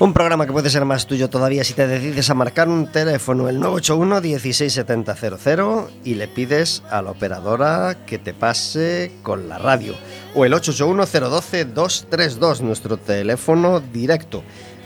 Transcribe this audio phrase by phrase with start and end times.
[0.00, 3.48] Un programa que puede ser más tuyo todavía si te decides a marcar un teléfono,
[3.48, 9.94] el 981 167000 y le pides a la operadora que te pase con la radio.
[10.34, 14.42] O el 881 012 232, nuestro teléfono directo.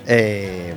[0.07, 0.75] Eh,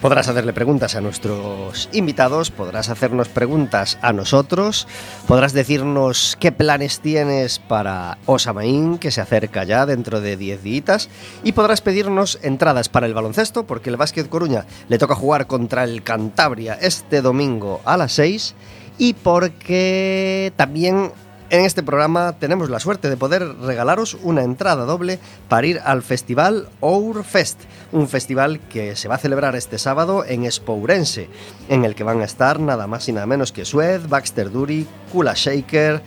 [0.00, 4.88] podrás hacerle preguntas a nuestros invitados, podrás hacernos preguntas a nosotros,
[5.26, 11.08] podrás decirnos qué planes tienes para Osamaín, que se acerca ya dentro de 10 días,
[11.42, 15.84] y podrás pedirnos entradas para el baloncesto, porque el Básquet Coruña le toca jugar contra
[15.84, 18.54] el Cantabria este domingo a las 6,
[18.98, 21.12] y porque también
[21.50, 25.18] en este programa tenemos la suerte de poder regalaros una entrada doble
[25.48, 27.60] para ir al festival Our Fest,
[27.92, 31.28] un festival que se va a celebrar este sábado en Espourense,
[31.68, 34.86] en el que van a estar nada más y nada menos que Suez, Baxter Dury,
[35.12, 36.00] Kula Shaker,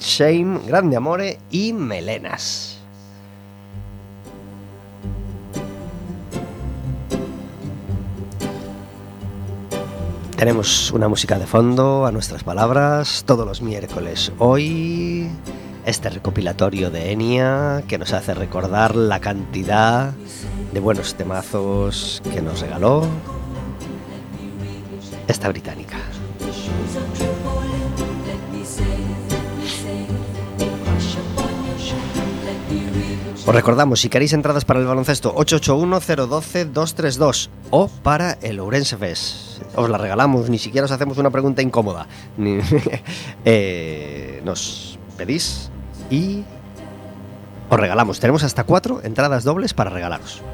[0.00, 2.79] Shame, Grande Amore y Melenas.
[10.40, 14.32] Tenemos una música de fondo a nuestras palabras todos los miércoles.
[14.38, 15.28] Hoy
[15.84, 20.14] este recopilatorio de Enya que nos hace recordar la cantidad
[20.72, 23.06] de buenos temazos que nos regaló
[25.28, 25.89] esta británica.
[33.50, 39.60] Os recordamos, si queréis entradas para el baloncesto, 881-012-232 o para el Ourense Fest.
[39.74, 42.06] Os la regalamos, ni siquiera os hacemos una pregunta incómoda.
[43.44, 45.72] Eh, nos pedís
[46.10, 46.44] y
[47.68, 48.20] os regalamos.
[48.20, 50.44] Tenemos hasta cuatro entradas dobles para regalaros.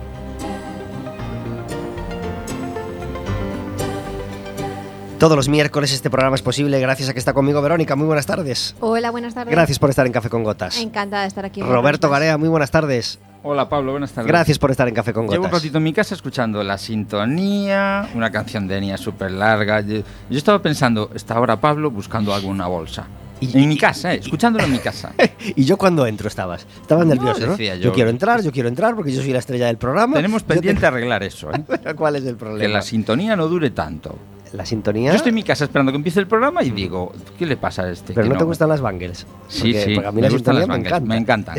[5.18, 7.96] Todos los miércoles este programa es posible gracias a que está conmigo Verónica.
[7.96, 8.74] Muy buenas tardes.
[8.80, 9.50] Hola, buenas tardes.
[9.50, 10.78] Gracias por estar en Café con Gotas.
[10.78, 11.62] Encantada de estar aquí.
[11.62, 13.18] Roberto Garea, muy buenas tardes.
[13.42, 14.28] Hola Pablo, buenas tardes.
[14.28, 15.62] Gracias por estar en Café con Llevo un Gotas.
[15.62, 19.80] ratito en mi casa escuchando la sintonía, una canción de Enya súper larga.
[19.80, 23.06] Yo, yo estaba pensando, está ahora Pablo buscando algo en una bolsa.
[23.40, 24.18] Y- en mi casa, ¿eh?
[24.20, 25.12] escuchándolo en mi casa.
[25.40, 26.66] y yo cuando entro estabas.
[26.82, 27.52] Estabas No, nervioso, ¿no?
[27.52, 27.84] decía Yo.
[27.84, 27.92] yo.
[27.94, 30.16] quiero entrar, yo quiero entrar porque yo soy la estrella del programa.
[30.16, 31.62] Tenemos pendiente te- arreglar eso, ¿eh?
[31.66, 32.74] Pero ¿Cuál es el que problema?
[32.74, 34.18] la sintonía no dure tanto.
[34.56, 35.10] La sintonía.
[35.10, 37.82] Yo estoy en mi casa esperando que empiece el programa y digo, ¿qué le pasa
[37.82, 38.14] a este?
[38.14, 39.26] Pero no te gustan las bangles.
[39.48, 41.08] Sí, Porque- sí, porque a mí me la gustan las me bangles, encanta.
[41.08, 41.56] me encantan.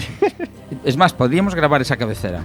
[0.83, 2.41] es más, podríamos grabar esa cabecera.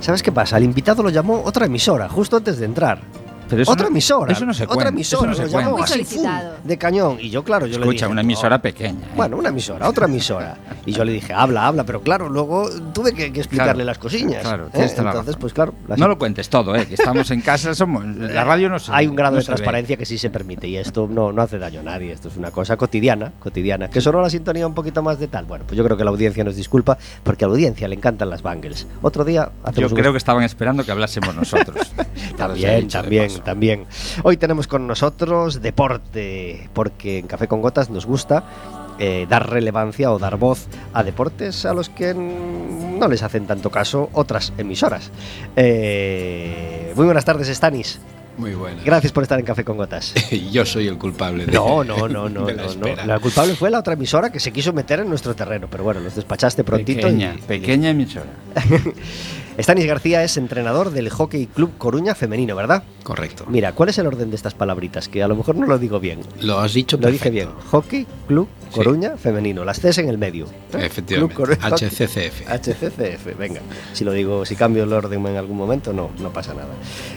[0.00, 0.56] ¿Sabes qué pasa?
[0.56, 3.00] Al invitado lo llamó otra emisora justo antes de entrar.
[3.48, 4.32] Pero eso otra no- emisora.
[4.32, 5.32] eso no se Otra cuenta, emisora.
[5.32, 5.84] eso no se lo llamó cuenta.
[5.92, 6.54] así, Muy solicitado.
[6.56, 6.66] ¡fum!
[6.68, 7.16] de cañón.
[7.20, 8.12] Y yo, claro, yo le Escucha, dije.
[8.12, 8.26] una "No".
[8.26, 9.00] emisora pequeña.
[9.06, 9.10] ¿eh?
[9.16, 10.56] Bueno, una emisora, otra emisora.
[10.86, 13.98] Y yo le dije, habla, habla, pero claro, luego tuve que, que explicarle Claro, las
[13.98, 14.42] cosillas.
[14.42, 14.90] claro, ¿eh?
[14.96, 15.74] Entonces, pues claro.
[15.88, 16.86] la No lo cuentes todo, ¿eh?
[16.86, 19.46] que estamos en casa, somos la radio no se Hay un grado no de ve.
[19.46, 22.12] transparencia que sí se permite y esto no, no hace daño a nadie.
[22.12, 23.88] Esto es una cosa cotidiana, cotidiana.
[23.88, 25.44] Que solo la sintonía un poquito más de tal.
[25.44, 28.30] Bueno, pues yo creo que la audiencia nos disculpa porque a la audiencia le encantan
[28.30, 28.86] las bangles.
[29.02, 31.92] Otro día Yo un creo que estaban esperando que hablásemos nosotros.
[32.36, 33.86] También, también, también.
[34.22, 38.44] Hoy tenemos con nosotros deporte, porque en Café con Gotas nos gusta
[38.98, 43.70] eh, dar relevancia o dar voz a deportes a los que no les hacen tanto
[43.70, 45.10] caso otras emisoras.
[45.56, 48.00] Eh, muy buenas tardes, Stanis.
[48.38, 48.82] Muy buena.
[48.82, 50.14] Gracias por estar en Café con Gotas.
[50.52, 53.06] Yo soy el culpable de, No, no, no, no, la no, no.
[53.06, 56.00] La culpable fue la otra emisora que se quiso meter en nuestro terreno, pero bueno,
[56.00, 57.02] los despachaste prontito.
[57.02, 58.26] pequeña, y- pequeña emisora.
[59.58, 62.84] Stanis García es entrenador del Hockey Club Coruña femenino, ¿verdad?
[63.02, 63.44] Correcto.
[63.48, 65.08] Mira, ¿cuál es el orden de estas palabritas?
[65.08, 66.20] Que a lo mejor no lo digo bien.
[66.40, 67.48] Lo has dicho Lo dije bien.
[67.70, 68.76] Hockey Club Sí.
[68.78, 69.66] Coruña femenino.
[69.66, 70.46] Las Cs en el medio.
[70.46, 70.78] ¿eh?
[70.86, 71.34] Efectivamente.
[71.34, 72.48] Club Coruña- HCCF.
[72.48, 73.60] HCCF, venga.
[73.92, 76.70] Si lo digo, si cambio el orden en algún momento, no, no pasa nada.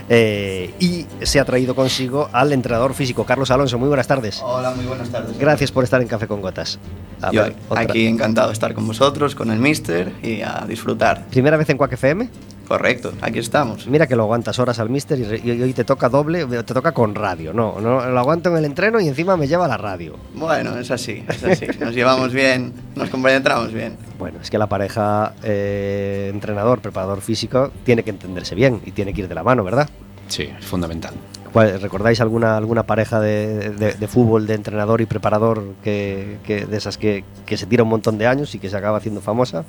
[0.10, 3.78] Eh, y se ha traído consigo al entrenador físico, Carlos Alonso.
[3.80, 4.42] Muy buenas tardes.
[4.44, 5.38] Hola, muy buenas tardes.
[5.40, 6.78] Gracias por estar en Café con Gotas.
[7.22, 10.66] A Yo ver, otra- aquí encantado de estar con vosotros, con el Mister y a
[10.68, 11.26] disfrutar.
[11.30, 12.30] Primera vez en Quack FM.
[12.68, 13.86] Correcto, aquí estamos.
[13.88, 17.14] Mira que lo aguantas horas al mister y, hoy te toca doble, te toca con
[17.14, 17.54] radio.
[17.54, 20.16] No, no, lo aguanto en el entreno y encima me lleva a la radio.
[20.34, 21.68] Bueno, es así, es así.
[21.80, 23.96] Nos llevamos bien, nos compenetramos bien.
[24.18, 29.14] Bueno, es que la pareja eh, entrenador, preparador físico, tiene que entenderse bien y tiene
[29.14, 29.88] que ir de la mano, ¿verdad?
[30.28, 31.14] Sí, es fundamental.
[31.54, 36.66] ¿Cuál- ¿Recordáis alguna, alguna pareja de, de- de fútbol, de entrenador y preparador que, que-
[36.66, 39.22] de esas que, que se tira un montón de años y que se acaba haciendo
[39.22, 39.64] famosa?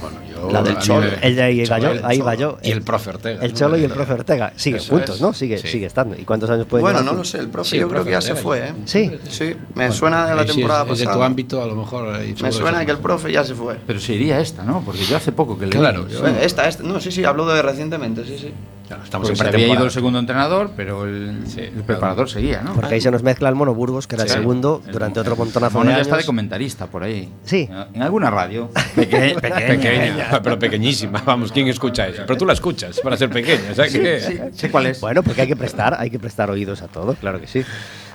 [0.00, 1.06] Bueno, yo, La del Cholo.
[1.20, 2.24] me- Ella ahí va yo, el ahí Cholo.
[2.26, 2.58] va yo.
[2.62, 3.42] Y el profe Ortega.
[3.44, 3.56] El ¿no?
[3.58, 4.52] Cholo y el profe Ortega.
[4.56, 5.20] Siguen Eso juntos, es.
[5.22, 5.32] ¿no?
[5.32, 5.68] Sigue, Sí.
[5.68, 6.16] sigue estando.
[6.18, 8.10] ¿Y cuántos años puede Bueno, no lo sé, el profe Sí, el yo creo profe
[8.10, 8.72] que ya se fue, ¿eh?
[8.84, 9.10] Sí.
[9.28, 11.26] Sí, me suena de la temporada es, es de tu pasada.
[11.26, 12.18] ámbito, a lo mejor.
[12.42, 13.76] Me suena que el profe ya se fue.
[13.86, 14.82] Pero sería esta, ¿no?
[14.84, 17.60] Porque yo hace poco que le Claro, yo- Esta, esta, no, sí, sí, habló de
[17.62, 18.52] recientemente, sí, sí.
[18.90, 21.86] Claro, estamos Porque en se había ido el segundo entrenador, pero el, Sí, el claro.
[21.86, 22.72] preparador seguía, ¿no?
[22.74, 24.34] Porque ahí se nos mezcla el Mono Burgos, que era el Sí.
[24.34, 26.08] segundo El- durante otro el montonazo mono de ya años.
[26.08, 27.32] está de comentarista por ahí.
[27.44, 27.68] Sí.
[27.94, 28.68] En alguna radio.
[28.96, 29.66] Peque- pequeña.
[29.68, 31.22] Pequeña, pero pequeñísima.
[31.24, 32.22] Vamos, ¿quién escucha eso?
[32.26, 33.74] Pero tú la escuchas para ser pequeña.
[33.76, 34.50] ¿sabes qué?
[34.54, 35.00] Sé cuál es.
[35.00, 37.64] Bueno, porque hay que prestar, hay que prestar oídos a todo, claro que sí.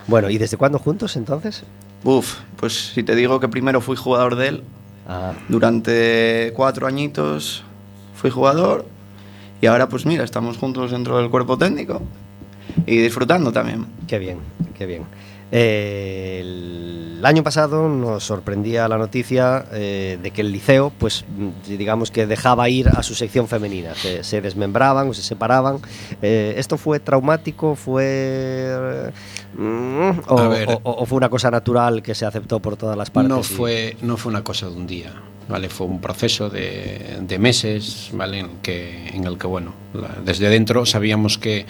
[0.07, 1.63] Bueno, ¿y desde cuándo juntos entonces?
[2.03, 4.63] Uf, pues si te digo que primero fui jugador de él,
[5.07, 7.63] Ah, durante cuatro añitos
[8.15, 8.85] fui jugador
[9.65, 11.99] y ahora pues mira, estamos juntos dentro del cuerpo técnico
[12.85, 13.87] y disfrutando también.
[14.07, 14.37] qué bien,
[14.77, 15.05] qué bien.
[15.51, 16.41] Eh,
[17.19, 21.25] el año pasado nos sorprendía la noticia eh, de que el liceo, pues
[21.67, 25.79] digamos que dejaba ir a su sección femenina, se, se desmembraban o se separaban.
[26.21, 27.75] Eh, ¿Esto fue traumático?
[27.75, 29.11] ¿Fue
[29.57, 30.69] mm, o, ver.
[30.69, 33.29] o- o fue una cosa natural que se aceptó por todas las partes?
[33.29, 35.13] No y- fue, no fue una cosa de un día,
[35.47, 35.69] ¿vale?
[35.69, 38.39] Fue un proceso de, de meses, ¿vale?
[38.39, 41.65] En, que, en el que, bueno, la- desde dentro sabíamos que,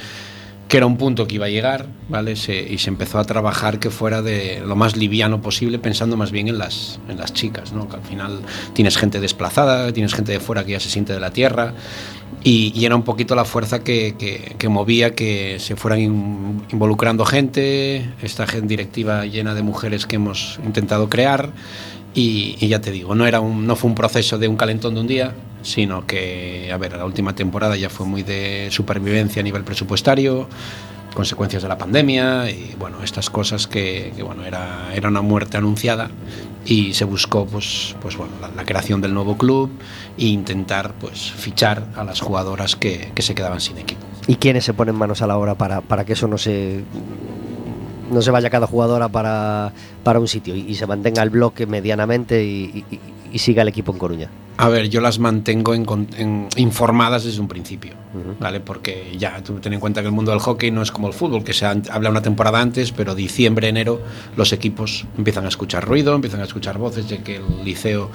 [0.67, 2.36] que era un punto que iba a llegar, ¿vale?
[2.36, 6.31] Se- y se empezó a trabajar que fuera de lo más liviano posible, pensando más
[6.31, 7.88] bien en las, en las chicas, ¿no?
[7.88, 8.39] Que al final
[8.74, 11.74] tienes gente desplazada, tienes gente de fuera que ya se siente de la tierra,
[12.45, 17.25] y, y era un poquito la fuerza que, que- movía que se fueran in- involucrando
[17.25, 21.51] gente, esta gente directiva llena de mujeres que hemos intentado crear.
[22.13, 24.93] Y, y ya te digo, no, era un, no fue un proceso de un calentón
[24.95, 25.33] de un día,
[25.63, 30.47] sino que, a ver, la última temporada ya fue muy de supervivencia a nivel presupuestario,
[31.15, 36.12] consecuencias de la pandemia y bueno, estas cosas que, bueno, era, era una muerte anunciada
[36.65, 39.72] y se buscó pues, pues bueno, la, creación del nuevo club
[40.17, 44.01] e intentar pues fichar a las jugadoras que, que se quedaban sin equipo.
[44.27, 46.84] ¿Y quiénes se ponen manos a la obra para, para que eso no se
[48.12, 52.43] no se vaya cada jugadora para, para un sitio y, se mantenga el bloque medianamente
[52.43, 52.86] y
[53.39, 54.29] siga el equipo en Coruña?
[54.57, 55.85] A ver, yo las mantengo en
[56.17, 58.35] en- informadas desde un principio, Ujú.
[58.39, 58.62] ¿vale?
[58.62, 61.13] Porque ya tú ten en cuenta que el mundo del hockey no es como el
[61.13, 64.01] fútbol, que se habla una temporada antes, pero diciembre, enero,
[64.38, 68.09] los equipos empiezan a escuchar ruido, empiezan a escuchar voces de que el liceo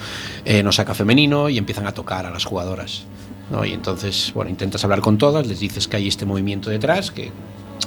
[0.47, 3.03] eh, no saca femenino y empiezan a tocar a las jugadoras.
[3.51, 3.65] ¿no?
[3.67, 7.33] Y entonces, bueno, intentas hablar con todas, les dices que hay este movimiento detrás, que,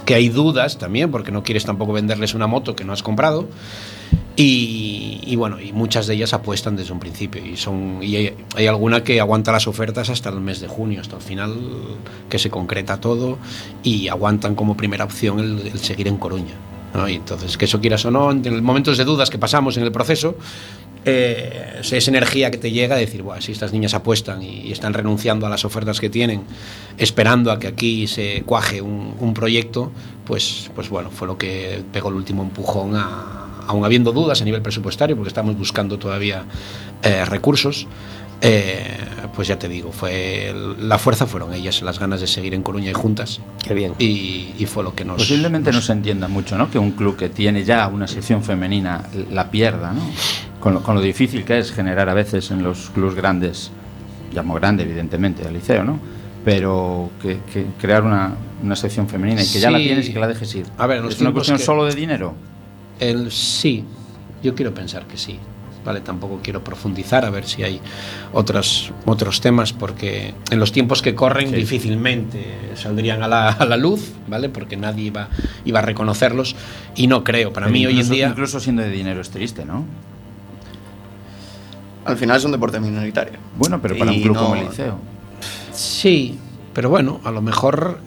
[0.04, 3.48] que hay dudas también, porque no quieres tampoco venderles una moto que no has comprado.
[4.36, 8.34] Y, y bueno, y muchas de ellas apuestan desde un principio y son y hay,
[8.56, 11.56] hay alguna que aguanta las ofertas hasta el mes de junio, hasta el final
[12.28, 13.38] que se concreta todo
[13.84, 16.54] y aguantan como primera opción el, el seguir en Coruña.
[16.94, 17.08] ¿no?
[17.08, 19.92] Y entonces, que eso quieras o no, en momentos de dudas que pasamos en el
[19.92, 20.36] proceso,
[21.04, 24.94] eh, esa energía que te llega a decir, Buah, si estas niñas apuestan y están
[24.94, 26.44] renunciando a las ofertas que tienen,
[26.96, 29.92] esperando a que aquí se cuaje un, un proyecto,
[30.24, 34.44] pues, pues bueno, fue lo que pegó el último empujón a, aún habiendo dudas a
[34.44, 36.44] nivel presupuestario, porque estamos buscando todavía
[37.02, 37.86] eh, recursos.
[38.40, 38.98] eh,
[39.34, 42.62] pues ya te digo, fue el- la fuerza fueron ellas, las ganas de seguir en
[42.62, 43.40] Coruña y juntas.
[43.66, 43.94] Qué bien.
[43.98, 45.16] Y, y fue lo que nos.
[45.16, 46.70] Posiblemente no se entienda mucho, ¿no?
[46.70, 50.02] Que un club que tiene ya una sección femenina la pierda, ¿no?
[50.60, 53.70] Con lo, con lo difícil que es generar a veces en los clubes grandes,
[54.34, 55.98] llamo grande evidentemente, el liceo, ¿no?
[56.44, 60.18] Pero que, que crear una, una sección femenina y que ya la tienes y que
[60.20, 60.66] la dejes ir.
[60.76, 62.34] A ver, ¿Es una cuestión que- solo de dinero?
[63.00, 63.84] El sí,
[64.42, 65.38] yo quiero pensar que sí.
[65.84, 67.78] Vale, tampoco quiero profundizar a ver si hay
[68.32, 71.56] otros, otros temas, porque en los tiempos que corren Sí.
[71.56, 72.42] difícilmente
[72.74, 74.48] saldrían a la, a la luz, ¿vale?
[74.48, 75.28] Porque nadie iba,
[75.66, 76.56] iba a reconocerlos.
[76.96, 78.28] Y no creo, para Pero mí hoy en día.
[78.28, 79.84] Incluso siendo de dinero es triste, ¿no?
[82.06, 83.38] Al final es un deporte minoritario.
[83.58, 84.98] Bueno, pero para un club no- como el liceo.
[85.72, 86.38] Sí,
[86.72, 87.98] pero bueno, a lo mejor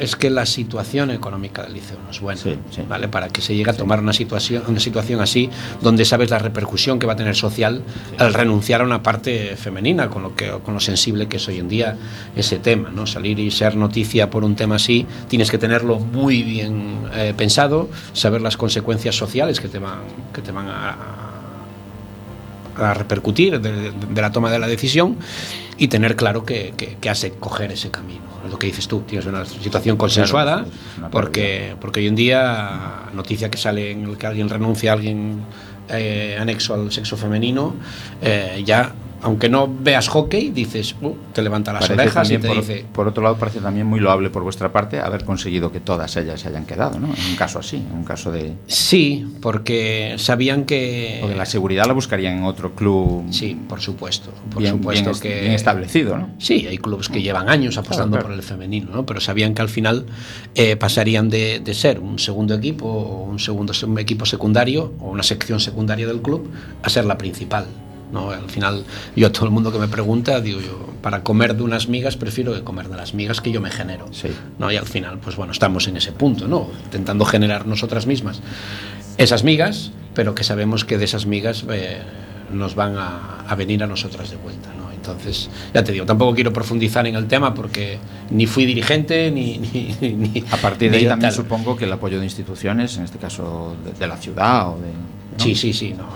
[0.00, 2.82] es que la situación económica del liceo no es buena, Sí, sí.
[2.88, 3.08] ¿vale?
[3.08, 6.98] Para que se llegue a tomar una situación, una situación así, donde sabes la repercusión
[6.98, 7.82] que va a tener social
[8.18, 11.58] al renunciar a una parte femenina, con lo que con lo sensible que es hoy
[11.58, 11.96] en día
[12.34, 13.06] ese tema, ¿no?
[13.06, 17.88] Salir y ser noticia por un tema así, tienes que tenerlo muy bien eh, pensado,
[18.12, 20.00] saber las consecuencias sociales que te van,
[20.32, 21.29] que te van a, a
[22.94, 25.16] repercutir de, la toma de la decisión
[25.76, 28.30] y tener claro que, que, que has de coger ese camino.
[28.44, 30.64] Es lo que dices tú, tienes una situación consensuada,
[30.96, 34.94] Claro, porque, porque hoy en día, noticia que sale en el que alguien renuncia a
[34.94, 35.42] alguien
[35.88, 37.74] eh, anexo al sexo femenino,
[38.22, 42.48] eh, ya, aunque no veas hockey, dices, "Uh", te levanta las Parece orejas y te
[42.48, 45.80] por, dice, por otro lado, parece también muy loable por vuestra parte haber conseguido que
[45.80, 47.06] todas ellas se hayan quedado, ¿no?
[47.06, 48.54] En un caso así, en un caso de...
[48.66, 51.18] sí, porque sabían que...
[51.20, 54.30] Porque la seguridad la buscarían en otro club Sí, por supuesto.
[54.50, 56.30] Por bien, supuesto bien que bien establecido, ¿no?
[56.38, 58.28] Sí, hay clubes que llevan años apostando Claro, claro.
[58.28, 59.06] por el femenino, ¿no?
[59.06, 60.06] pero sabían que al final
[60.54, 65.10] eh, pasarían de, de ser un segundo equipo o un segundo un equipo secundario o
[65.10, 66.50] una sección secundaria del club
[66.82, 67.66] a ser la principal.
[68.12, 68.30] ¿No?
[68.30, 68.84] Al final,
[69.16, 72.16] yo a todo el mundo que me pregunta, digo yo, para comer de unas migas
[72.16, 74.08] prefiero que comer de las migas que yo me genero.
[74.12, 74.28] Sí.
[74.58, 74.70] ¿no?
[74.72, 76.68] Y al final, pues bueno, estamos en ese punto, ¿no?
[76.84, 78.40] intentando generar nosotras mismas
[79.18, 81.98] esas migas, pero que sabemos que de esas migas eh,
[82.52, 84.70] nos van a, a venir a nosotras de vuelta.
[84.78, 84.90] ¿no?
[84.92, 87.98] Entonces, ya te digo, tampoco quiero profundizar en el tema porque
[88.30, 89.58] ni fui dirigente ni...
[90.00, 91.36] ni- ni- A partir de ni ahí también tal.
[91.36, 94.88] supongo que el apoyo de instituciones, en este caso de, de la ciudad o de...
[95.38, 95.44] ¿no?
[95.44, 95.94] Sí, sí, sí.
[95.96, 96.08] No,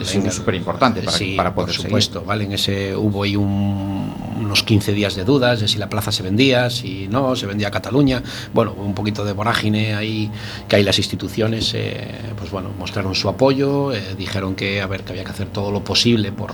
[0.00, 1.88] Es en el- superimportante para- sí, para poder Por seguir.
[1.88, 2.44] supuesto, ¿vale?
[2.44, 6.22] En ese hubo ahí un- unos 15 días de dudas de si la plaza se
[6.22, 8.22] vendía, si no, se vendía a Cataluña.
[8.54, 10.30] Bueno, un poquito de vorágine ahí,
[10.68, 15.02] que ahí las instituciones, eh, pues bueno, mostraron su apoyo, eh, dijeron que, a ver,
[15.02, 16.52] que había que hacer todo lo posible por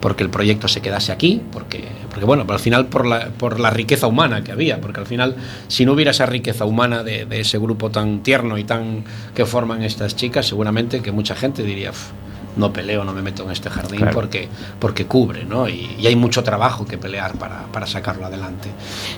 [0.00, 3.58] porque el proyecto se quedase aquí, porque, porque bueno, pero al final por la, por
[3.58, 5.34] la riqueza humana que había, porque al final,
[5.68, 9.46] si no hubiera esa riqueza humana de, de ese grupo tan tierno y tan que
[9.46, 12.10] forman estas chicas, seguramente que mucha gente diría, "Uf,
[12.56, 14.14] no peleo, no me meto en este jardín Claro.
[14.14, 14.48] porque,
[14.78, 15.68] porque cubre, ¿no?
[15.68, 18.68] Y, y hay mucho trabajo que pelear para, para sacarlo adelante.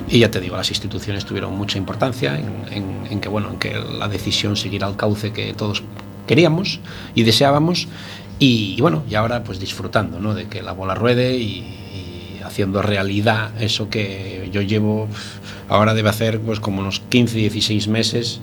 [0.09, 3.59] Y ya te digo, las instituciones tuvieron mucha importancia en, en- en que, bueno, en
[3.59, 5.83] que la decisión siguiera el cauce que todos
[6.25, 6.79] queríamos
[7.13, 7.87] y deseábamos.
[8.39, 10.33] Y, y bueno, y ahora pues disfrutando, ¿no?
[10.33, 15.07] De que la bola ruede y, haciendo realidad eso que yo llevo,
[15.69, 18.39] ahora debe hacer pues como unos 15, 16 meses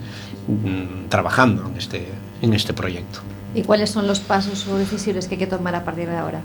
[0.47, 2.07] mm, trabajando en este,
[2.43, 3.21] en este proyecto.
[3.55, 6.41] ¿Y cuáles son los pasos o decisiones que hay que tomar a partir de ahora?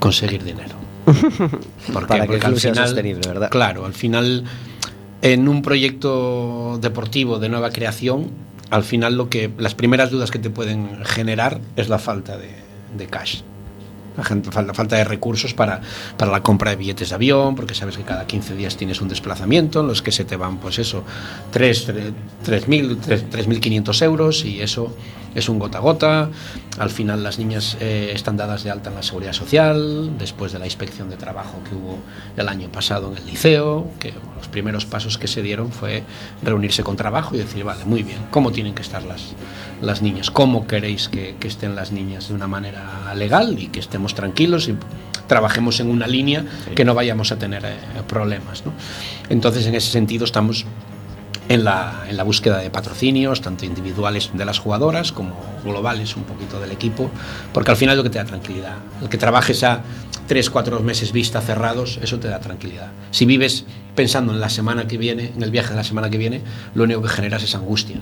[0.00, 0.74] conseguir dinero.
[1.92, 2.08] ¿Por qué?
[2.08, 3.50] Para que Porque al club sea final, sostenible, ¿verdad?
[3.50, 4.44] Claro, al final,
[5.22, 8.30] en un proyecto deportivo de nueva creación,
[8.70, 12.50] al final lo que las primeras dudas que te pueden generar es la falta de,
[12.96, 13.42] de cash.
[14.16, 15.80] La falta de recursos para,
[16.16, 19.08] para la compra de billetes de avión, porque sabes que cada 15 días tienes un
[19.08, 21.04] desplazamiento en los que se te van, pues eso,
[21.52, 21.88] 3,
[22.44, 24.94] 3.000, 3.500 euros y eso
[25.34, 26.30] es un gota a gota.
[26.78, 30.58] Al final las niñas eh, están dadas de alta en la seguridad social, después de
[30.58, 31.98] la inspección de trabajo que hubo
[32.36, 36.02] el año pasado en el liceo, que bueno, los primeros pasos que se dieron fue
[36.42, 39.34] reunirse con trabajo y decir, vale, muy bien, ¿cómo tienen que estar las,
[39.82, 40.30] las niñas?
[40.30, 44.68] ¿Cómo queréis que, que estén las niñas de una manera legal y que estemos tranquilos
[44.68, 44.76] y
[45.26, 47.76] trabajemos en una línea que no vayamos a tener eh,
[48.08, 48.64] problemas?
[48.64, 48.72] ¿no?
[49.28, 50.64] Entonces, en ese sentido, estamos
[51.50, 56.22] en la, en la búsqueda de patrocinios, tanto individuales de las jugadoras como globales un
[56.22, 57.10] poquito del equipo,
[57.52, 58.76] porque al final lo que te da tranquilidad.
[59.02, 59.82] El que trabajes a
[60.26, 62.92] tres, cuatro meses vista cerrados, eso te da tranquilidad.
[63.10, 66.16] Si vives pensando en la semana que viene, en el viaje de la semana que
[66.16, 66.40] viene,
[66.74, 68.00] lo único que generas es angustia.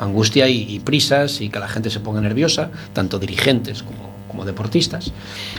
[0.00, 4.44] Angustia y, y prisas y que la gente se ponga nerviosa, tanto dirigentes como, como
[4.44, 5.12] deportistas.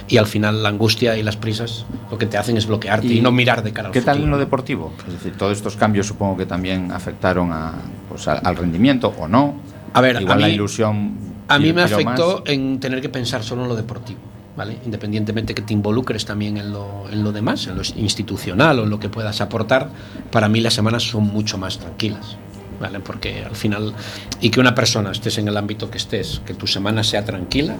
[0.07, 3.21] Y al final la angustia y las prisas lo que te hacen es bloquearte y,
[3.21, 4.37] no mirar de cara al ¿Qué tal en futuro.
[4.37, 4.93] lo deportivo?
[5.07, 7.73] Es decir, todos estos cambios supongo que también afectaron a,
[8.07, 9.55] pues, a- al rendimiento o no.
[9.93, 11.11] A ver, Igual a la mí- ilusión.
[11.47, 12.19] A mí me tiró más.
[12.19, 14.19] afectó en tener que pensar solo en lo deportivo,
[14.55, 14.77] ¿vale?
[14.85, 18.89] Independientemente que te involucres también en lo, en lo demás, en lo institucional o en
[18.91, 19.89] lo que puedas aportar,
[20.31, 22.35] para mí las semanas son mucho más tranquilas,
[22.81, 22.99] ¿vale?
[22.99, 23.93] Porque al final,
[24.41, 27.77] y que una persona estés en el ámbito que estés, que tu semana sea tranquila,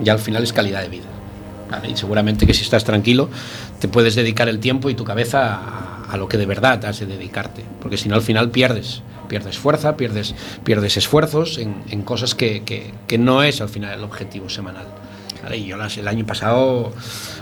[0.00, 1.06] ya al final es calidad de vida.
[1.70, 1.90] ¿vale?
[1.90, 3.28] Y seguramente que si estás tranquilo,
[3.78, 7.00] te puedes dedicar el tiempo y tu cabeza a, a lo que de verdad has
[7.00, 7.64] de dedicarte.
[7.80, 9.02] Porque si no, al final pierdes.
[9.28, 13.96] Pierdes fuerza, pierdes, pierdes esfuerzos en, en cosas que, que- que no es al final
[13.96, 14.86] el objetivo semanal.
[15.42, 15.58] ¿vale?
[15.58, 16.92] Y yo las- el año pasado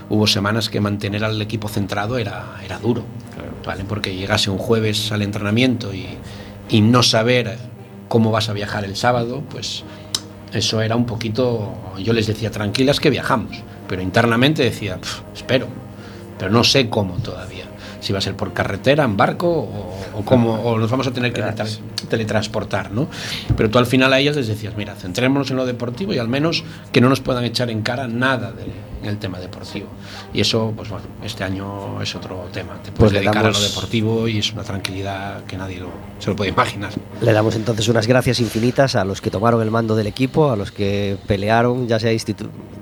[0.09, 3.03] hubo semanas que mantener al equipo centrado era, era duro.
[3.65, 3.83] ¿vale?
[3.87, 6.05] Porque llegase un jueves al entrenamiento y,
[6.69, 7.57] y no saber
[8.07, 9.83] cómo vas a viajar el sábado, pues
[10.53, 15.67] eso era un poquito, yo les decía, tranquilas que viajamos, pero internamente decía, "Pf, espero,
[16.37, 17.58] pero no sé cómo todavía.
[17.99, 21.11] Si va a ser por carretera, en barco o, o cómo, o nos vamos a
[21.11, 21.79] tener que tra-
[22.09, 23.07] teletransportar, ¿no?
[23.57, 26.27] Pero tú al final a ellas les decías, mira, centrémonos en lo deportivo y al
[26.27, 29.87] menos que no nos puedan echar en cara nada de- en el tema deportivo.
[30.33, 32.73] Y eso, pues bueno, este año es otro tema.
[32.83, 35.79] Te Pues puedes le dedicar a lo damos- deportivo y es una tranquilidad que nadie
[35.79, 35.89] lo-
[36.19, 36.91] se lo puede imaginar.
[37.21, 40.57] Le damos entonces unas gracias infinitas a los que tomaron el mando del equipo, a
[40.57, 42.11] los que pelearon, ya sea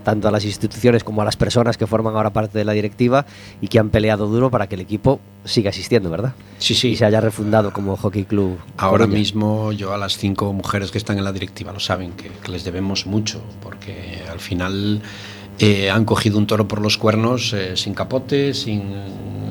[0.03, 3.25] tanto a las instituciones como a las personas que forman ahora parte de la directiva
[3.61, 5.06] y que han peleado duro para que el equipo
[5.45, 6.33] siga existiendo, ¿verdad?
[6.59, 6.89] Sí, sí.
[6.89, 8.57] Y se haya refundado como Hockey Club.
[8.77, 9.19] Ahora Coruña.
[9.19, 12.51] mismo yo a las cinco mujeres que están en la directiva lo saben, que, que
[12.51, 15.01] les debemos mucho, porque al final
[15.59, 18.83] eh, han cogido un toro por los cuernos eh, sin capote, sin,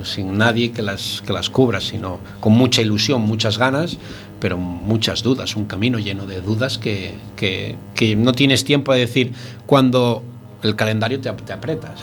[0.04, 3.98] sin nadie que las, que las cubra, sino con mucha ilusión, muchas ganas,
[4.38, 9.00] pero muchas dudas, un camino lleno de dudas que, que, que no tienes tiempo de
[9.00, 9.32] decir
[9.66, 10.22] cuando
[10.66, 11.94] el calendario te, te aprieta.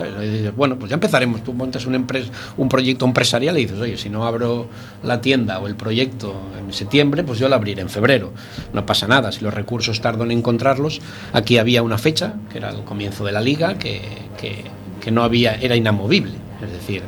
[0.55, 1.43] bueno, pues ya empezaremos.
[1.43, 4.67] Tú montas un, proyecto empresarial y dices, oye, si no abro
[5.03, 8.33] la tienda o el proyecto en septiembre, pues yo lo abriré en febrero.
[8.73, 11.01] No pasa nada, si los recursos tardan en encontrarlos.
[11.33, 14.01] Aquí había una fecha, que era el comienzo de la liga, que,
[14.39, 14.63] que-
[15.01, 16.31] que no había, era inamovible.
[16.63, 17.03] Es decir,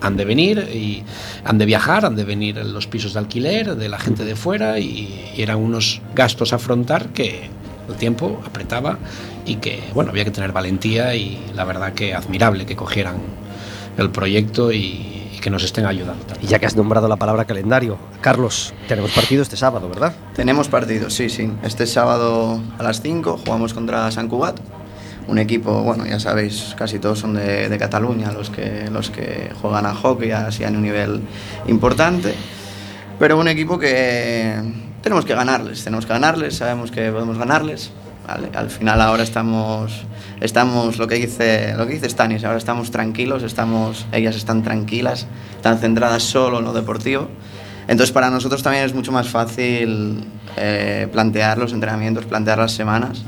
[0.00, 1.02] han de venir y
[1.44, 4.78] han de viajar, han de venir los pisos de alquiler de la gente de fuera
[4.78, 7.50] y, y eran unos gastos a afrontar que
[7.86, 8.98] el tiempo apretaba
[9.46, 13.16] y que bueno había que tener valentía y la verdad que admirable que cogieran
[13.96, 16.24] el proyecto y, y que nos estén ayudando.
[16.40, 20.14] Y ya que has nombrado la palabra calendario, Carlos, tenemos partido este sábado, ¿verdad?
[20.34, 21.50] Tenemos partidos, sí, sí.
[21.62, 24.58] Este sábado a las 5 jugamos contra San Cugat.
[25.26, 29.50] Un equipo, bueno, ya sabéis, casi todos son de, de Cataluña los que, los que
[29.60, 31.22] juegan a hockey así a un nivel
[31.66, 32.34] importante.
[33.18, 34.60] Pero un equipo que
[35.02, 37.90] tenemos que ganarles, tenemos que ganarles, sabemos que podemos ganarles.
[38.26, 40.04] Al final ahora estamos,
[40.40, 45.26] estamos lo que dice, lo que dice Stanis, ahora estamos tranquilos, estamos, ellas están tranquilas,
[45.56, 47.28] están centradas solo en lo deportivo.
[47.86, 50.24] Entonces para nosotros también es mucho más fácil
[50.56, 53.24] eh, plantear los entrenamientos, plantear las semanas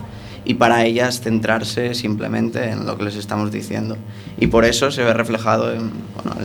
[0.47, 3.99] y para ellas centrarse simplemente en lo que les estamos diciendo.
[4.39, 5.91] Y por eso se ve reflejado en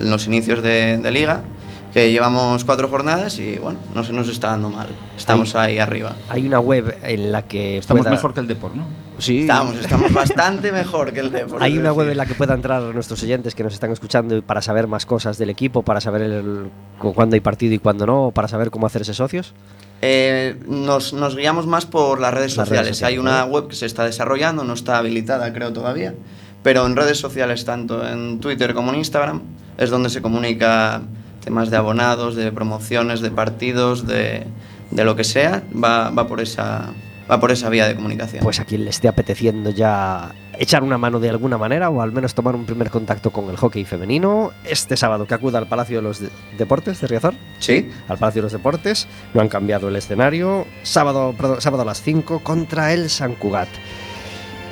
[0.03, 1.43] los inicios de, de liga,
[1.93, 4.87] que llevamos cuatro jornadas y bueno, no se nos está dando mal.
[5.17, 6.15] Estamos ahí arriba.
[6.29, 8.85] Hay una web en la que Estamos pueda- mejor que el Depor, ¿no?
[9.17, 9.41] Sí.
[9.41, 11.61] Estamos, estamos bastante mejor que el Depor.
[11.61, 14.61] Hay una web en la que puedan entrar nuestros oyentes que nos están escuchando para
[14.61, 18.31] saber más cosas del equipo, para saber el- cu- cuándo hay partido y cuándo no,
[18.33, 19.53] para saber cómo hacerse socios.
[20.01, 22.97] Eh, nos, nos guiamos más por las redes Las redes sociales.
[22.97, 23.51] sociales, Hay una ¿no?
[23.51, 26.15] web que se está desarrollando, no está habilitada creo todavía,
[26.63, 29.41] pero en redes sociales, tanto en Twitter como en Instagram,
[29.77, 31.01] es donde se comunica
[31.43, 34.45] temas de abonados, de promociones, de partidos, de,
[34.91, 36.93] de lo que sea, va, va, por esa,
[37.29, 38.43] va por esa vía de comunicación.
[38.43, 42.11] Pues a quien le esté apeteciendo ya echar una mano de alguna manera o al
[42.11, 45.97] menos tomar un primer contacto con el hockey femenino, este sábado que acuda al Palacio
[45.97, 49.87] de los De- Deportes de Riazor, sí, al Palacio de los Deportes, no han cambiado
[49.87, 53.69] el escenario, sábado, sábado a las 5 contra el San Cugat.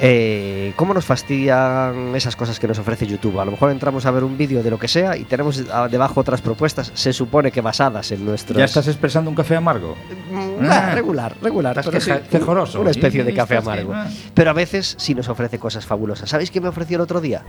[0.01, 3.39] Eh, ¿Cómo nos fastidian esas cosas que nos ofrece YouTube?
[3.39, 6.21] A lo mejor entramos a ver un vídeo de lo que sea y tenemos debajo
[6.21, 8.57] otras propuestas, se supone que basadas en nuestros...
[8.57, 9.95] ¿Ya estás expresando un café amargo?
[10.31, 11.77] Mm, ah, regular, regular.
[11.77, 12.79] Estás pero sí, queja- quejoroso.
[12.81, 13.93] Una especie de café amargo.
[14.33, 16.29] Pero a veces sí nos ofrece cosas fabulosas.
[16.29, 17.43] ¿Sabéis qué me ofreció el otro día?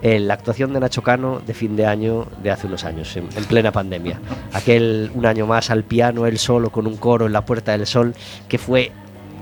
[0.00, 3.28] eh, la actuación de Nacho Cano de fin de año de hace unos años, en,
[3.36, 4.20] en plena pandemia.
[4.52, 7.84] Aquel un año más al piano, él solo, con un coro en la Puerta del
[7.84, 8.14] Sol,
[8.48, 8.92] que fue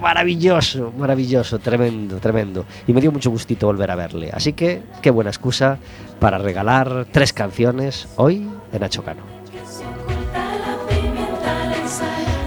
[0.07, 2.65] maravilloso, maravilloso, tremendo, tremendo.
[2.87, 4.31] Y me dio mucho gustito volver a verle.
[4.33, 5.79] Así que, qué buena excusa
[6.21, 9.23] para regalar tres canciones hoy de Nacho Cano.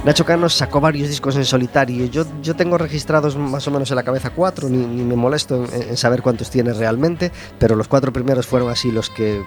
[0.05, 2.05] Nacho Cano sacó varios discos en solitario.
[2.05, 5.65] Yo, yo tengo registrados más o menos en la cabeza cuatro, ni, ni me molesto
[5.65, 9.41] en, en saber cuántos tiene realmente, pero los cuatro primeros fueron así los que,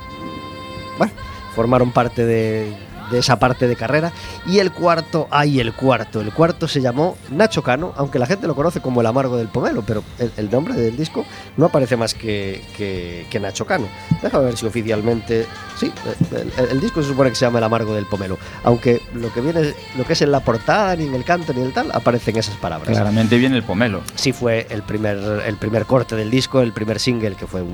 [0.99, 1.15] bueno,
[1.55, 2.77] formaron parte de,
[3.11, 4.13] de esa parte de carrera.
[4.47, 6.21] Y el cuarto, ay, el cuarto.
[6.21, 9.49] El cuarto se llamó Nacho Cano, aunque la gente lo conoce como el amargo del
[9.49, 11.25] pomelo, pero el, el nombre del disco
[11.57, 13.87] no aparece más que, que, que Nacho Cano.
[14.23, 15.47] Déjame ver si oficialmente.
[15.79, 15.93] Sí,
[16.33, 19.33] el, el- el disco se supone que se llama El amargo del pomelo, aunque lo
[19.33, 21.73] que viene, lo que es en la portada, ni en el canto, ni en el
[21.73, 22.89] tal, aparecen esas palabras.
[22.91, 24.01] Claramente viene el pomelo.
[24.15, 27.69] Sí fue el primer, el primer corte del disco, el primer single, que fue un,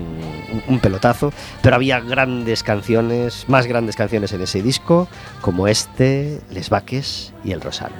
[0.52, 5.08] un- un pelotazo, pero había grandes canciones, más grandes canciones en ese disco,
[5.40, 7.92] como este, Les Vaques y El Rosal.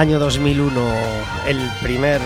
[0.00, 0.80] Año 2001,
[1.46, 2.22] el primer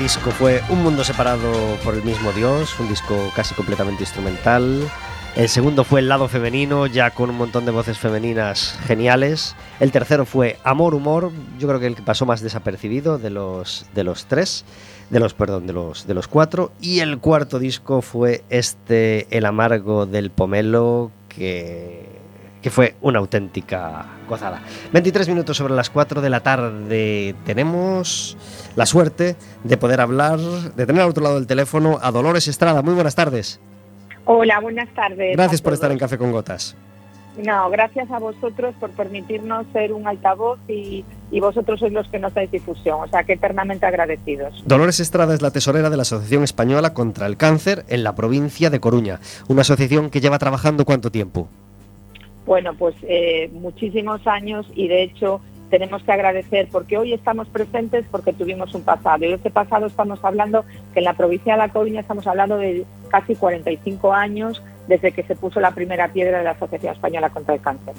[0.00, 1.52] disco fue Un Mundo Separado
[1.84, 4.90] por el mismo Dios, un disco casi completamente instrumental.
[5.36, 9.54] El segundo fue El lado femenino, ya con un montón de voces femeninas geniales.
[9.78, 11.30] El tercero fue Amor Humor,
[11.60, 14.64] yo creo que el que pasó más desapercibido de los, de los tres,
[15.10, 16.72] de los, perdón, de los, de los cuatro.
[16.80, 22.11] Y el cuarto disco fue este El amargo del pomelo, que
[22.62, 24.62] que fue una auténtica gozada.
[24.92, 27.34] 23 minutos sobre las 4 de la tarde.
[27.44, 28.36] Tenemos
[28.76, 32.82] la suerte de poder hablar, de tener al otro lado del teléfono a Dolores Estrada.
[32.82, 33.60] Muy buenas tardes.
[34.24, 35.36] Hola, buenas tardes.
[35.36, 35.98] Gracias por estar en.
[35.98, 36.76] Café con Gotas.
[37.36, 42.18] No, gracias a vosotros por permitirnos ser un altavoz y, y vosotros sois los que
[42.18, 44.62] nos dais difusión, o sea que eternamente agradecidos.
[44.66, 48.68] Dolores Estrada es la tesorera de la Asociación Española contra el Cáncer en la provincia
[48.68, 51.48] de Coruña, una asociación que lleva trabajando cuánto tiempo.
[52.46, 58.04] Bueno, pues eh, muchísimos años y de hecho tenemos que agradecer porque hoy estamos presentes
[58.10, 59.24] porque tuvimos un pasado.
[59.24, 62.84] Y este pasado estamos hablando que en la provincia de La Coruña estamos hablando de
[63.08, 67.54] casi 45 años desde que se puso la primera piedra de la Asociación Española contra
[67.54, 67.94] el Cáncer.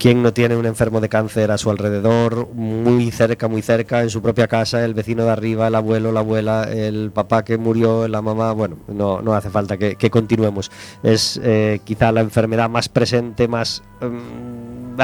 [0.00, 4.08] ¿Quién no tiene un enfermo de cáncer a su alrededor, muy cerca, muy cerca, en
[4.08, 8.08] su propia casa, el vecino de arriba, el abuelo, la abuela, el papá que murió,
[8.08, 8.52] la mamá?
[8.52, 10.70] Bueno, no, no hace falta que, continuemos.
[11.02, 13.82] Es eh, quizá la enfermedad más presente, más...
[14.00, 14.96] mm,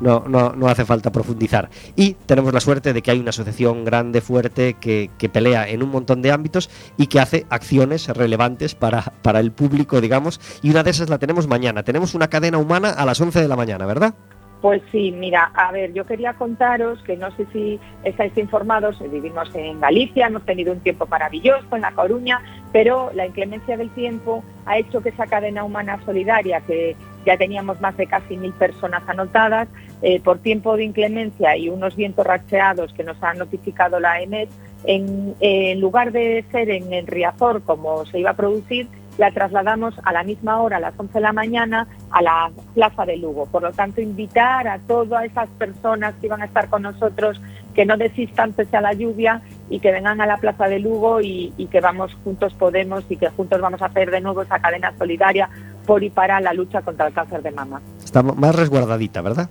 [0.00, 1.70] no, no, no hace falta profundizar.
[1.94, 5.80] Y tenemos la suerte de que hay una asociación grande, fuerte, que, que pelea en
[5.80, 10.40] un montón de ámbitos y que hace acciones relevantes para, para el público, digamos.
[10.60, 11.84] Y una de esas la tenemos mañana.
[11.84, 14.12] Tenemos una cadena humana a las 11 de la mañana, ¿verdad?
[14.60, 19.48] Pues sí, mira, a ver, yo quería contaros que no sé si estáis informados, vivimos
[19.54, 24.44] en Galicia, hemos tenido un tiempo maravilloso en La Coruña, pero la inclemencia del tiempo
[24.66, 26.94] ha hecho que esa cadena humana solidaria, que
[27.24, 29.66] ya teníamos más de casi mil personas anotadas,
[30.02, 34.50] eh, por tiempo de inclemencia y unos vientos racheados que nos ha notificado la EMET,
[34.84, 38.88] en, en lugar de ser en el Riazor como se iba a producir,
[39.20, 43.04] la trasladamos a la misma hora, a las 11 de la mañana, a la Plaza
[43.04, 43.44] de Lugo.
[43.44, 47.38] Por lo tanto, invitar a todas esas personas que iban a estar con nosotros
[47.74, 51.20] que no desistan pese a la lluvia y que vengan a la Plaza de Lugo
[51.20, 54.58] y, y que vamos juntos podemos y que juntos vamos a hacer de nuevo esa
[54.58, 55.50] cadena solidaria
[55.84, 57.82] por y para la lucha contra el cáncer de mama.
[58.02, 59.50] Está más resguardadita, ¿verdad?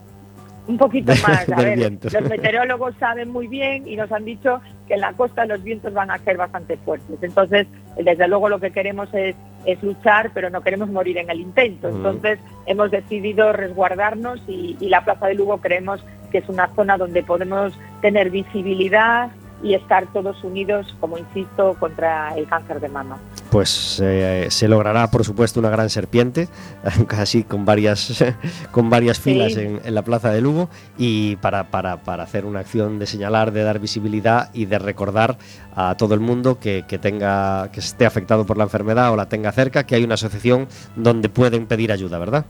[0.67, 1.47] Un poquito más.
[1.47, 5.45] A ver, los meteorólogos saben muy bien y nos han dicho que en la costa
[5.45, 7.17] los vientos van a ser bastante fuertes.
[7.21, 11.39] Entonces, desde luego lo que queremos es, es luchar, pero no queremos morir en el
[11.39, 11.89] intento.
[11.89, 11.95] Mm.
[11.95, 16.97] Entonces, hemos decidido resguardarnos y, y la Plaza de Lugo creemos que es una zona
[16.97, 19.29] donde podemos tener visibilidad
[19.61, 23.17] y estar todos unidos, como insisto, contra el cáncer de mama.
[23.51, 26.47] Pues eh, se logrará, por supuesto, una gran serpiente,
[27.07, 28.23] casi con varias,
[28.71, 29.23] con varias Sí.
[29.33, 33.07] filas en, en la plaza de Lugo, y para, para, para hacer una acción de
[33.07, 35.37] señalar, de dar visibilidad y de recordar
[35.75, 39.27] a todo el mundo que, que tenga, que esté afectado por la enfermedad o la
[39.29, 42.45] tenga cerca, que hay una asociación donde pueden pedir ayuda, ¿verdad?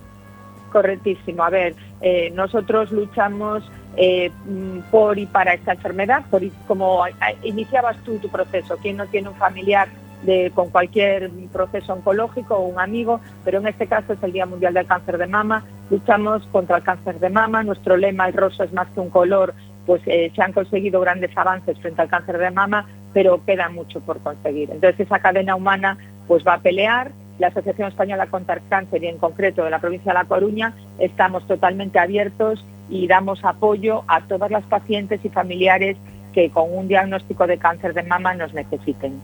[0.71, 1.43] Correctísimo.
[1.43, 3.63] A ver, eh, nosotros luchamos
[3.95, 4.31] eh,
[4.91, 7.03] por y para esta enfermedad, por y- como
[7.43, 8.77] iniciabas tú tu proceso.
[8.81, 9.87] ¿Quién no tiene un familiar
[10.53, 13.19] con cualquier proceso oncológico o un amigo?
[13.45, 15.65] Pero en este caso es el Día Mundial del Cáncer de Mama.
[15.89, 17.63] Luchamos contra el cáncer de mama.
[17.63, 19.53] Nuestro lema, el rosa es más que un color,
[19.85, 23.99] pues eh, se han conseguido grandes avances frente al cáncer de mama, pero queda mucho
[24.01, 24.69] por conseguir.
[24.71, 27.11] Entonces esa cadena humana pues va a pelear.
[27.39, 30.73] La Asociación Española contra el Cáncer y en concreto de la provincia de La Coruña
[30.99, 35.95] estamos totalmente abiertos y damos apoyo a todas las pacientes y familiares
[36.33, 39.21] que con un diagnóstico de cáncer de mama nos necesiten.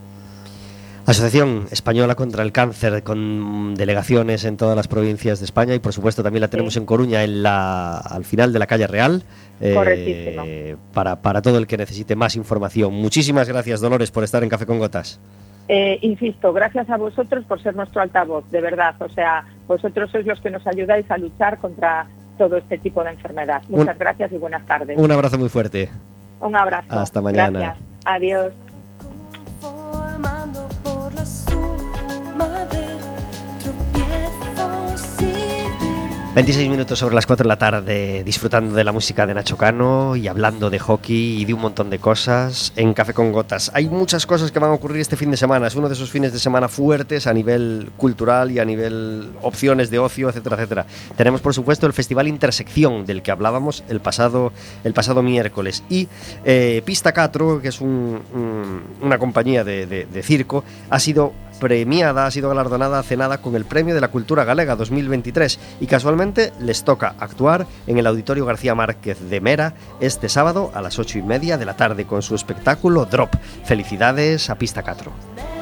[1.06, 5.94] Asociación Española contra el Cáncer, con delegaciones en todas las provincias de España y por
[5.94, 6.80] supuesto también la tenemos Sí.
[6.80, 9.24] en Coruña, en la, al final de la calle Real,
[9.62, 12.94] eh, para, para todo el que necesite más información.
[12.94, 15.20] Muchísimas gracias, Dolores, por estar en Café con Gotas.
[15.68, 18.96] Eh, insisto, gracias a vosotros por ser nuestro altavoz, de verdad.
[19.00, 23.12] O sea, vosotros sois los que nos ayudáis a luchar contra todo este tipo de
[23.12, 23.62] enfermedad.
[23.70, 24.98] Muchas Un- gracias y buenas tardes.
[24.98, 25.90] Un abrazo muy fuerte.
[26.40, 26.88] Un abrazo.
[26.90, 27.60] Hasta mañana.
[27.60, 27.78] Gracias.
[28.06, 28.54] Adiós.
[36.36, 40.18] 26 minutos sobre las 4 de la tarde, disfrutando de la música de Nacho Cano
[40.18, 43.72] y hablando de hockey y de un montón de cosas en Café con Gotas.
[43.74, 45.68] Hay muchas cosas que van a ocurrir este fin de semana.
[45.68, 49.90] Es uno de esos fines de semana fuertes a nivel cultural y a nivel opciones
[49.90, 50.86] de ocio, etcétera, etcétera.
[51.16, 54.52] Tenemos, por supuesto, el Festival Intersección, del que hablábamos el pasado,
[54.84, 55.84] el pasado miércoles.
[55.90, 56.10] Y
[56.44, 62.32] eh, Pista 4, que es un- un- una compañía de circo, ha sido premiada, ha
[62.32, 66.84] sido galardonada hace nada con el Premio de la Cultura Galega 2023 y casualmente les
[66.84, 71.22] toca actuar en el Auditorio García Márquez de Mera este sábado a las 8 y
[71.24, 73.34] media de la tarde con su espectáculo Drop.
[73.64, 75.55] Felicidades a Pista 4.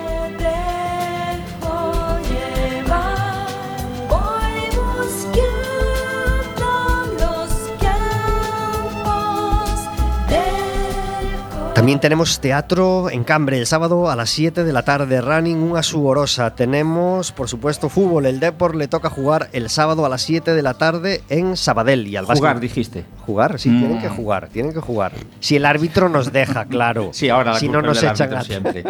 [11.76, 15.82] También tenemos teatro en Cambre el sábado a las 7 de la tarde, running una
[15.82, 16.54] suborosa.
[16.54, 18.28] Tenemos, por supuesto, fútbol.
[18.28, 22.08] El Depor le toca jugar el sábado a las 7 de la tarde en Sabadell
[22.08, 23.06] y al Jugar, básquet- dijiste.
[23.26, 23.80] Jugar, sí, Mm.
[23.80, 25.14] tienen que jugar, tienen que jugar.
[25.40, 27.10] Si el árbitro nos deja, claro.
[27.12, 28.84] Sí, ahora la si no nos echan siempre.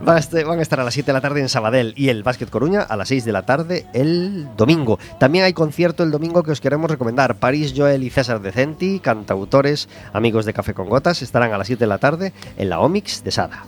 [0.00, 2.82] Van a, estar a las 7 de la tarde en Sabadell y el Básquet Coruña
[2.82, 4.98] a las 6 de la tarde el domingo.
[5.18, 7.36] También hay concierto el domingo que os queremos recomendar.
[7.36, 11.80] París Joel y César Decenti, cantautores, amigos de Café con Gotas, estarán a las 7
[11.80, 13.64] de la tarde en la Omix de Sada.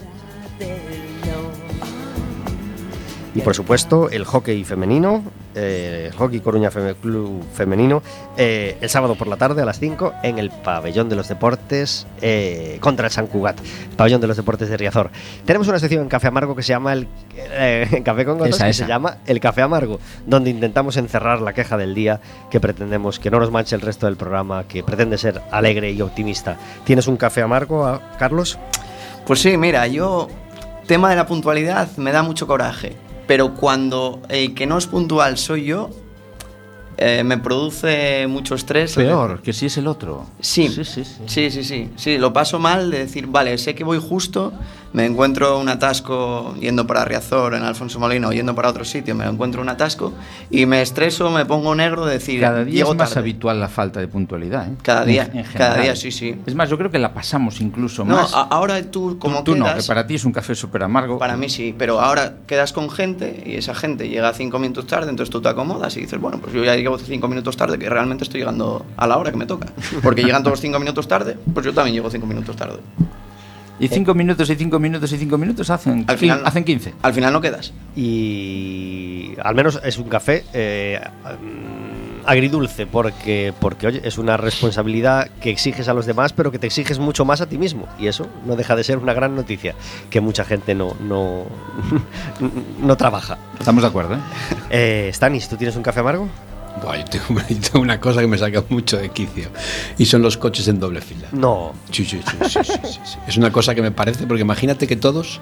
[3.35, 8.03] Y por supuesto, el hockey femenino, eh, Hockey Coruña Club Femenino,
[8.37, 12.07] eh, el sábado por la tarde a las 5 en el Pabellón de los Deportes
[12.21, 13.59] eh, contra el San Cugat,
[13.97, 15.11] Pabellón de los Deportes de Riazor.
[15.45, 18.57] Tenemos una sección en Café Amargo que se llama el eh, en Café con Gotas,
[18.57, 18.85] Esa, que esa.
[18.85, 23.31] se llama el Café Amargo, donde intentamos encerrar la queja del día que pretendemos que
[23.31, 26.57] no nos manche el resto del programa, que pretende ser alegre y optimista.
[26.85, 28.59] ¿Tienes un café amargo, Carlos?
[29.27, 30.29] Pues sí, mira, yo,
[30.87, 32.95] tema de la puntualidad me da mucho coraje,
[33.27, 35.91] pero cuando el que no es puntual soy yo,
[36.97, 38.95] eh, me produce mucho estrés.
[38.95, 40.27] Peor, que si es el otro.
[40.41, 41.05] Sí, sí, sí.
[41.05, 41.23] sí.
[41.27, 44.53] sí, sí, sí, sí, lo paso mal de decir, vale, sé que voy justo,
[44.95, 49.15] me encuentro un atasco yendo para Riazor, en Alfonso Molino, o yendo para otro sitio,
[49.17, 50.13] me encuentro un atasco
[50.51, 53.21] y me estreso, me pongo negro de decir, Cada día llego es más tarde.
[53.21, 54.69] habitual la falta de puntualidad.
[54.69, 54.77] ¿eh?
[54.83, 56.37] Cada día, En- en cada día, sí, sí.
[56.47, 58.33] Es más, yo creo que la pasamos incluso No, más.
[58.35, 60.85] a- ahora tú como tú, tú no, quedas, que para ti es un café súper
[60.85, 61.19] amargo.
[61.19, 65.11] Para mí sí, pero ahora quedas con gente y esa gente llega cinco minutos tarde,
[65.11, 67.91] entonces tú te acomodas y dices, bueno, pues yo ya llego cinco minutos tarde, que
[67.91, 69.67] realmente estoy llegando a la hora que me toca.
[70.05, 72.79] Porque llegan todos cinco minutos tarde, pues yo también llego cinco minutos tarde.
[73.79, 76.95] Y cinco minutos y cinco minutos y cinco minutos hacen, Al final, hacen 15.
[77.03, 77.73] Al final no quedas.
[77.97, 85.29] y al menos es un café eh, mm, agridulce, porque, porque oye, es una responsabilidad
[85.41, 87.87] que exiges a los demás, pero que te exiges mucho más a ti mismo.
[87.99, 89.75] Y eso no deja de ser una gran noticia,
[90.11, 91.45] que mucha gente no, no,
[92.81, 93.39] no trabaja.
[93.59, 94.19] Estamos de acuerdo, ¿eh?
[94.71, 96.29] Eh, Stanis, ¿tú tienes un café amargo?
[96.83, 99.49] Buah, yo tengo, yo tengo una cosa que me saca mucho de quicio
[99.99, 101.29] y son los coches en doble fila.
[101.33, 102.59] No, Sí, sí, sí.
[103.27, 105.41] Es una cosa que me parece, porque imagínate que todos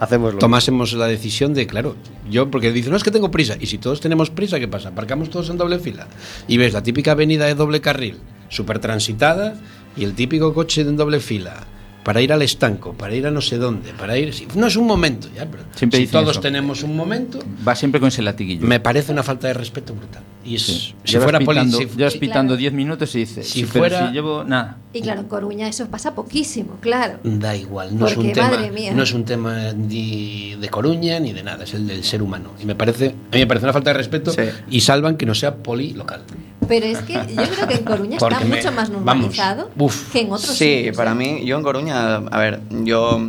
[0.00, 1.96] hacemos tomásemos la decisión de, claro,
[2.28, 4.88] yo, porque dicen, no es que tengo prisa, y si todos tenemos prisa, ¿qué pasa?
[4.88, 6.08] Aparcamos todos en doble fila
[6.48, 8.18] y ves la típica avenida de doble carril,
[8.48, 9.54] súper transitada,
[9.96, 11.66] y el típico coche en doble fila.
[12.04, 14.34] Para ir al estanco, para ir a no sé dónde, para ir.
[14.34, 16.40] si- No es un momento, ya, pero Siempre si todos eso.
[16.40, 18.66] tenemos un momento, Va siempre con ese latiguillo.
[18.66, 20.22] me parece una falta de respeto brutal.
[20.44, 20.94] Y es, Sí.
[21.04, 22.56] si Llevas fuera poli- pitando, si- llevas pitando Claro.
[22.56, 24.78] 10 minutos y dices, Si fuera- si llevo nada.
[24.92, 27.20] Y claro, en Coruña eso pasa poquísimo, claro.
[27.22, 28.92] Da igual, no es un tema, mía.
[28.92, 32.50] no es un tema ni de Coruña ni de nada, es el del ser humano.
[32.60, 34.42] Y me parece, a mí me parece una falta de respeto Sí.
[34.68, 36.22] y salvan que no sea poli local.
[36.68, 40.12] Pero es que yo creo que en Coruña está me- mucho más vamos, normalizado uf.
[40.12, 40.96] que en otros Sí, sitios.
[40.96, 41.14] para ¿eh?
[41.14, 43.20] mí, yo en Coruña, a ver, yo,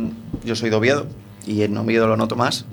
[0.44, 1.06] yo soy de Oviedo
[1.46, 2.64] y en Oviedo lo noto más.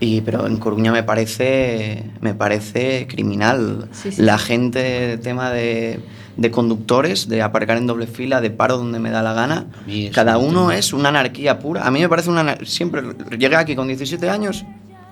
[0.00, 3.88] Y, pero en Coruña me parece, me parece criminal.
[3.92, 4.22] Sí, sí.
[4.22, 5.98] La gente, tema de,
[6.36, 9.66] de conductores, de aparcar en doble fila, de paro donde me da la gana.
[10.14, 11.84] Cada no uno es una anarquía pura.
[11.84, 12.42] A mí me parece una...
[12.42, 13.02] anar- Siempre
[13.36, 14.64] llegué aquí con 17 años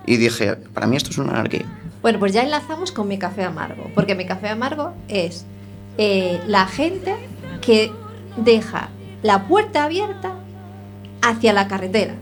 [0.07, 1.65] y dije, para mí esto es una anarquía.
[2.01, 5.45] Bueno, pues ya enlazamos con mi café amargo, porque mi café amargo es
[5.99, 7.13] eh, la gente
[7.61, 7.91] que
[8.37, 8.89] deja
[9.21, 10.33] la puerta abierta
[11.21, 12.13] hacia la carretera,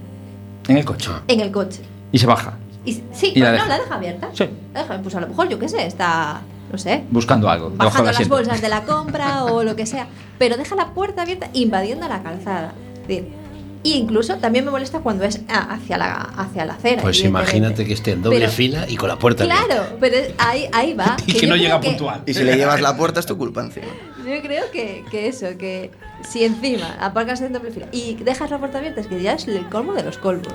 [0.68, 1.12] En el coche.
[1.28, 1.82] en el coche.
[2.12, 4.30] Y se baja, Y, sí, ¿Y la no, la deja abierta.
[4.34, 4.50] Sí.
[4.74, 7.70] La deja, pues a lo mejor, yo qué sé, está, no sé, buscando algo.
[7.76, 10.08] bajando las bolsas de la compra o lo que sea,
[10.40, 12.74] pero deja la puerta abierta invadiendo la calzada.
[13.02, 13.28] Es decir,
[13.86, 17.02] y incluso también me molesta cuando es a- hacia la, hacia la acera.
[17.02, 19.66] Pues imagínate que esté en doble Pero- fila y con la puerta abierta.
[19.66, 21.16] Claro, pero ahí, ahí va.
[21.28, 22.24] Y que no llega que- puntual.
[22.26, 23.86] Y si le llevas la puerta es tu culpa encima.
[24.26, 25.92] Yo creo que, que eso, que
[26.28, 29.48] si encima aparcas en doble fila y dejas la puerta abierta, es que ya es
[29.48, 30.48] el colmo de los colmos.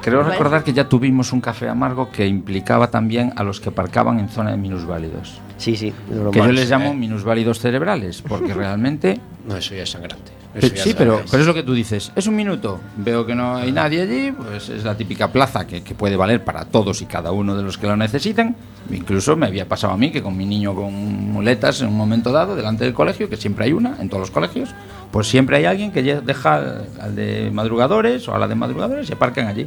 [0.00, 4.18] Creo recordar que ya tuvimos un café amargo que implicaba también a los que aparcaban
[4.20, 5.40] en zona de minusválidos.
[5.58, 5.92] Sí, sí.
[6.32, 9.20] Que yo les llamo minusválidos cerebrales, porque realmente...
[9.46, 10.30] No, eso ya es sangrante.
[10.54, 12.10] Eso sí, pero, pero es lo que tú dices.
[12.16, 12.80] Es un minuto.
[12.96, 16.42] Veo que no hay nadie allí, pues es la típica plaza que, que puede valer
[16.42, 18.56] para todos y cada uno de los que lo necesiten.
[18.90, 22.32] Incluso me había pasado a mí que con mi niño con muletas en un momento
[22.32, 24.70] dado, delante del colegio, que siempre hay una en todos los colegios,
[25.10, 29.08] pues siempre hay alguien que deja al, al de madrugadores o a la de madrugadores
[29.10, 29.66] y aparcan allí.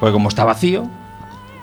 [0.00, 0.88] Porque como está vacío,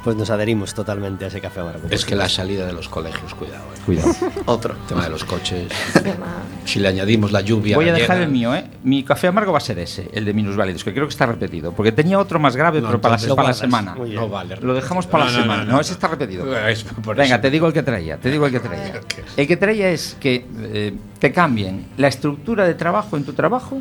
[0.04, 1.88] Pues nos adherimos totalmente a ese café amargo.
[1.92, 3.64] Es que la salida de los colegios, cuidado.
[3.66, 3.80] eh.
[3.86, 4.12] cuidado.
[4.46, 4.74] Otro.
[4.74, 5.68] El tema de los coches.
[5.94, 7.76] Tema- Si le añadimos la lluvia.
[7.76, 8.66] Voy a dejar el mío, ¿eh?
[8.84, 11.72] Mi café amargo va a ser ese, el de minusválidos, que creo que está repetido.
[11.74, 13.96] Porque tenía otro más grave, No, pero para, la, para semana.
[13.96, 14.56] No vale.
[14.60, 15.64] Lo dejamos para la No, semana.
[15.66, 16.46] no, No, no, ese está repetido.
[16.68, 17.40] Es Venga, eso.
[17.40, 19.02] te digo el que traía, te digo el que traía.
[19.38, 23.80] El que traía es que eh, te cambien la estructura de trabajo en tu trabajo,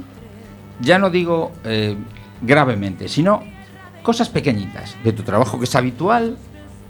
[0.81, 1.97] ya no digo eh,
[2.43, 3.43] gravemente, sino
[4.03, 6.37] cosas pequeñitas de tu trabajo que es habitual,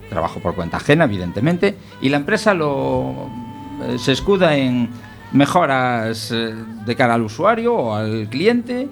[0.08, 3.30] trabajo por cuenta ajena, evidentemente, y la empresa lo
[3.82, 4.88] eh, se escuda en
[5.32, 8.88] mejoras eh, de cara al usuario o al cliente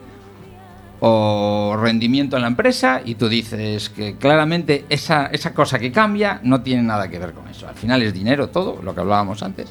[1.00, 6.40] o rendimiento en la empresa y tú dices que claramente esa, esa cosa que cambia
[6.42, 7.68] no tiene nada que ver con eso.
[7.68, 9.68] Al final es dinero todo, lo que hablábamos antes.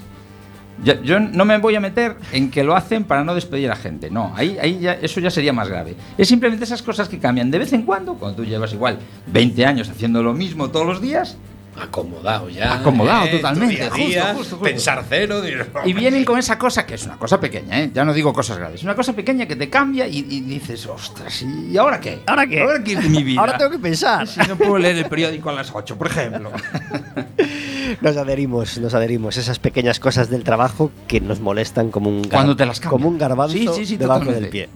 [0.84, 4.10] Yo, no me voy a meter en que lo hacen para no despedir a gente.
[4.12, 5.96] No, ahí, ahí eso ya sería más grave.
[6.18, 9.66] Es simplemente esas cosas que cambian de vez en cuando, cuando tú llevas igual 20
[9.66, 11.38] años haciendo lo mismo todos los días,
[11.80, 12.74] Acomodado ya.
[12.76, 14.62] Acomodado tu totalmente, día justo, día, justo, justo.
[14.64, 15.42] Pensar cero.
[15.86, 17.92] y vienen con esa cosa que es una cosa pequeña, ¿eh?
[17.94, 21.42] ya no digo cosas graves, una cosa pequeña que te cambia y, y dices, ostras,
[21.44, 22.20] ¿y ahora qué?
[22.26, 22.62] ¿Ahora qué?
[22.62, 23.40] ¿Ahora qué es de mi vida?
[23.42, 24.28] Ahora tengo que pensar.
[24.28, 26.52] Si no puedo leer el periódico a las 8, por ejemplo.
[28.02, 29.38] Nos adherimos, nos adherimos.
[29.38, 32.92] Esas pequeñas cosas del trabajo que nos molestan como un, gar- Cuando te las cambian.
[33.02, 34.42] como un garbanzo Sí, sí, sí, debajo totalmente.
[34.42, 34.70] del pie.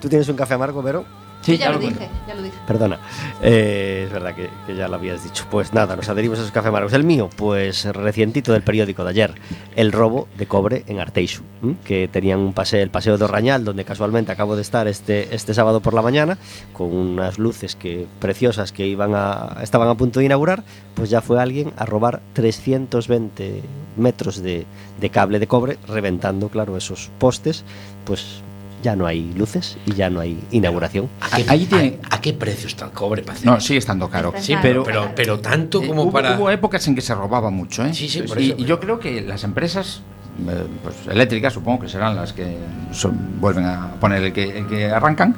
[0.00, 1.04] ¿Tú tienes un café amargo, Vero?
[1.50, 2.56] Sí, ya, lo dije, ya lo dije.
[2.66, 2.98] Perdona,
[3.42, 5.46] Eh, es verdad que, que ya lo habías dicho.
[5.50, 6.92] Pues nada, nos adherimos a esos café amargos.
[6.92, 9.34] El mío, pues recientito del periódico de ayer,
[9.76, 11.76] el robo de cobre en Arteixo, ¿m?
[11.84, 15.54] que tenían un paseo, el paseo de Orrañal, donde casualmente acabo de estar este, este
[15.54, 16.38] sábado por la mañana,
[16.72, 20.62] con unas luces que preciosas que iban a, estaban a punto de inaugurar,
[20.94, 23.62] pues ya fue alguien a robar 320
[23.96, 24.66] metros de,
[25.00, 27.64] de cable de cobre, reventando, claro, esos postes,
[28.04, 28.42] pues
[28.82, 31.08] ya no hay luces y ya no hay inauguración.
[31.20, 33.78] ¿A qué, Ahí tiene- a, a qué precio está el cobre para hacer No, sigue
[33.78, 34.32] estando caro.
[34.38, 36.36] Sí, pero, pero, pero tanto Eh, como hubo, para.
[36.38, 37.92] hubo épocas en que se robaba mucho, ¿eh?
[37.94, 40.02] Sí, sí, por y, eso, y pero- yo creo que las empresas
[40.48, 42.56] eh, pues, eléctricas, supongo que serán las que
[42.92, 45.34] son- vuelven a poner el que, el que arrancan,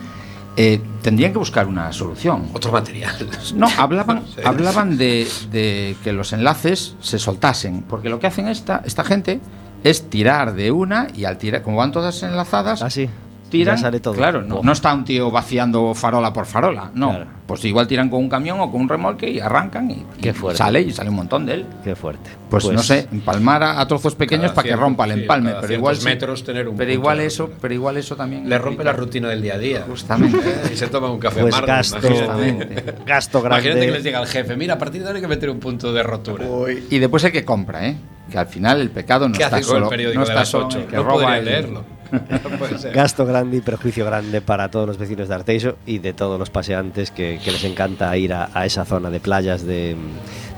[0.55, 2.49] eh, tendrían que buscar una solución.
[2.53, 3.15] Otro material.
[3.57, 8.83] No, hablaban, hablaban de, de que los enlaces se soltasen, porque lo que hacen esta,
[8.85, 9.41] esta gente
[9.83, 13.09] es tirar de una y al tirar, como van todas enlazadas, Así.
[13.53, 14.15] Tiran, Ya sale todo.
[14.15, 17.11] claro, no, no está un tío vaciando farola por farola, no.
[17.11, 17.27] Claro.
[17.47, 20.33] Pues igual tiran con un camión o con un remolque y arrancan y, y Qué
[20.33, 20.57] fuerte.
[20.59, 21.67] sale y sale un montón de él.
[21.85, 22.31] Qué fuerte.
[22.49, 25.21] Pues, no sé, empalmar a, a trozos pequeños Cada para que cierto- rompa el sí,
[25.21, 28.49] empalme, cada pero igual sí- metros tener un pero igual eso, pero igual eso también
[28.49, 29.85] Le rompe la rutina del día a día.
[29.87, 30.39] Justamente.
[30.39, 30.71] ¿Eh?
[30.73, 32.95] Y se toma un café Pues gasto, imagínate.
[33.07, 33.67] gasto grande.
[33.69, 35.59] Imagínate que les diga al jefe, mira, a partir de ahora hay que meter un
[35.61, 36.45] punto de rotura.
[36.91, 37.97] Y después el que compra, ¿eh?
[38.31, 40.31] Que al final el pecado no ¿Qué está hace con solo, el periódico no de
[40.31, 40.77] está las solo 8?
[40.79, 41.85] en el que No roba podría el- leerlo.
[42.95, 46.51] Gasto grande y perjuicio grande para todos los vecinos de Arteixo y de todos los
[46.51, 49.97] paseantes que, que les encanta ir a, a esa zona de playas de,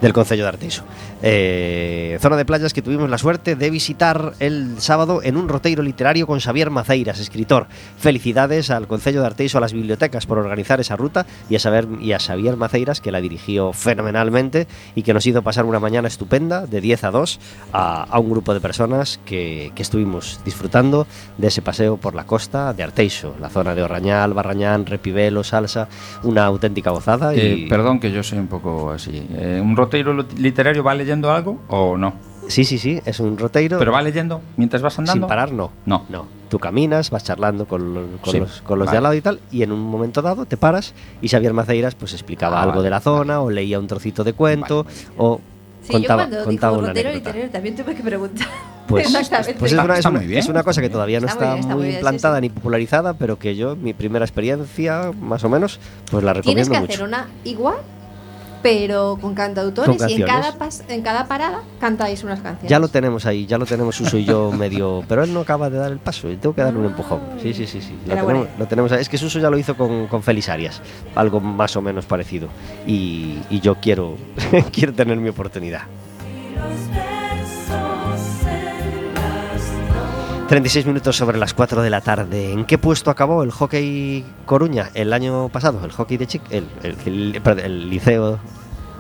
[0.01, 0.85] del Concello de Arteixo.
[1.23, 5.83] Eh, zona de playas que tuvimos la suerte de visitar el sábado en un roteiro
[5.83, 7.67] literario con Xavier Maceiras, escritor.
[7.99, 11.87] Felicidades al Concello de Arteixo, a las bibliotecas por organizar esa ruta y a, saber,
[12.15, 16.67] a Xavier Maceiras que la dirigió fenomenalmente y que nos hizo pasar una mañana estupenda
[16.67, 17.41] de 10 a 2
[17.73, 21.07] a, un grupo de personas que, que estuvimos disfrutando
[21.39, 25.89] de ese paseo por la costa de Arteixo, la zona de Orrañal, Barrañán, Repivelo, Salsa,
[26.23, 27.35] una auténtica gozada.
[27.35, 29.27] Eh, perdón que yo soy un poco así.
[29.37, 32.15] Eh, ¿Un roteiro lo- literario va leyendo algo o no?
[32.49, 33.79] Sí, sí, sí, es un roteiro.
[33.79, 35.23] ¿Pero va leyendo mientras vas andando?
[35.27, 35.71] Sin parar, no.
[35.87, 36.05] No.
[36.11, 36.27] No.
[36.51, 38.97] Tú caminas, vas charlando con, con Sí, los, con los de vale.
[38.99, 40.93] al lado y tal, y en un momento dado te paras
[41.23, 44.25] y Xavier Maceiras pues explicaba Ah, algo vale, de la zona o leía un trocito
[44.25, 44.87] de cuento
[45.17, 45.41] o
[45.83, 48.47] Sí, contaba, yo cuando contaba dijo una rotero literario también tuve que preguntar.
[48.87, 49.55] Pues, Exactamente.
[49.59, 50.39] pues es, una, es, una- bien.
[50.39, 52.37] es una cosa que todavía no Está está, muy bien, está muy bien, sí, implantada
[52.37, 52.41] sí.
[52.43, 55.81] ni popularizada, pero que yo, mi primera experiencia, más o menos,
[56.11, 56.93] pues la Tienes recomiendo que mucho.
[56.93, 57.77] hacer una igual,
[58.65, 62.71] pero con cantautores Con y en cada, pas- en cada parada cantáis unas canciones.
[62.71, 65.05] Ya lo tenemos ahí, ya lo tenemos Suso y yo medio.
[65.07, 67.21] Pero él no acaba de dar el paso, y tengo que darle un empujón.
[67.43, 67.95] Sí, sí, sí, sí.
[68.07, 69.03] Lo tenemos, lo tenemos ahí.
[69.03, 70.81] Es que Suso ya lo hizo con, con Félix Arias,
[71.15, 72.49] algo más o menos parecido.
[72.87, 74.17] Y, y yo quiero,
[74.73, 75.83] quiero tener mi oportunidad.
[80.55, 82.53] 36 minutos sobre las 4 de la tarde.
[82.53, 85.85] ¿En qué puesto acabó el hockey Coruña el año pasado?
[85.85, 88.39] El hockey de Chic, el, el, el- el liceo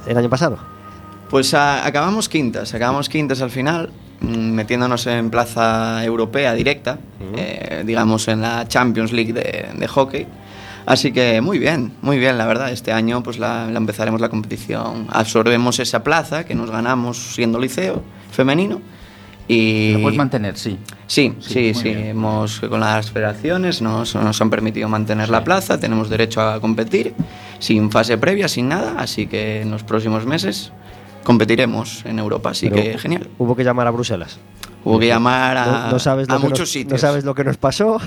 [0.05, 0.59] el año pasado.
[1.31, 3.91] Pues a- acabamos quintas, acabamos quintas al final,
[4.21, 6.99] mm, metiéndonos en plaza europea directa,
[7.37, 10.27] eh, digamos en la Champions League de, de hockey.
[10.87, 12.73] Así que muy bien, muy bien, la verdad.
[12.73, 15.07] Este año pues la, la empezaremos la competición.
[15.09, 18.03] Absorbemos esa plaza que nos ganamos siendo liceo
[18.33, 18.81] femenino.
[19.47, 20.79] Y Lo puedes mantener, sí.
[21.07, 21.89] Sí, Sí, sí, sí.
[21.91, 27.15] Hemos, con las federaciones nos, nos han permitido mantener la plaza, tenemos derecho a competir
[27.59, 30.73] sin fase previa, sin nada, así que en los próximos meses
[31.25, 33.29] competiremos en Europa, así Pero que genial.
[33.39, 34.39] Hubo que llamar a Bruselas.
[34.85, 36.93] Hubo que llamar a, No, no sabes lo a que muchos nos, sitios.
[36.93, 37.99] No sabes lo que nos pasó.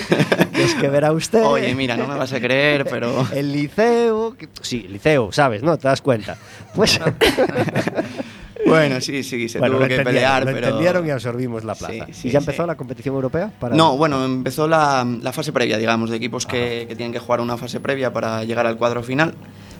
[0.52, 1.42] es que verá usted.
[1.42, 3.26] Oye, mira, no me vas a creer, pero...
[3.32, 4.36] El liceo.
[4.60, 5.62] Sí, el liceo, ¿sabes?
[5.62, 5.78] ¿No?
[5.78, 6.36] ¿Te das cuenta?
[6.74, 7.00] Pues.
[8.68, 10.66] Bueno, sí, sí, se bueno, tuvo lo que pelear, lo pero...
[10.66, 12.06] entendieron y absorbimos la plaza.
[12.06, 12.66] Sí, sí, ¿Y ya empezó sí.
[12.66, 13.50] la competición europea?
[13.58, 13.74] Para...
[13.76, 17.40] No, bueno, empezó la, la fase previa, digamos, de equipos que, que tienen que jugar
[17.40, 19.34] una fase previa para llegar al cuadro final.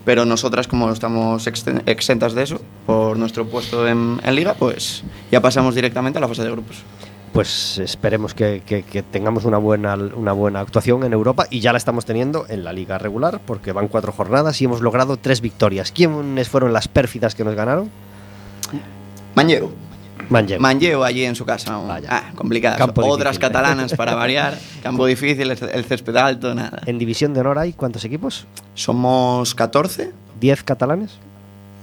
[0.04, 1.46] Pero nosotras, como estamos
[1.86, 6.28] exentas de eso, por nuestro puesto en, en liga, pues ya pasamos directamente a la
[6.28, 6.76] fase de grupos.
[7.32, 11.72] Pues esperemos que, que- que tengamos una buena, una buena actuación en Europa y ya
[11.72, 15.42] la estamos teniendo en la liga regular porque van cuatro jornadas y hemos logrado tres
[15.42, 15.92] victorias.
[15.92, 17.90] ¿Quiénes fueron las pérfidas que nos ganaron?
[19.38, 19.70] Manlleu.
[20.30, 20.60] Manlleu.
[20.60, 21.76] Manlleu allí en su casa.
[21.78, 22.08] Vaya.
[22.10, 22.76] Ah, complicadas.
[22.78, 23.40] Campo Otras difícil.
[23.40, 24.58] catalanas para variar.
[24.82, 26.82] Campo difícil, el césped alto, nada.
[26.86, 28.46] En división de honor hay cuántos equipos?
[28.74, 30.12] Somos 14.
[30.40, 31.18] ¿10 catalanes?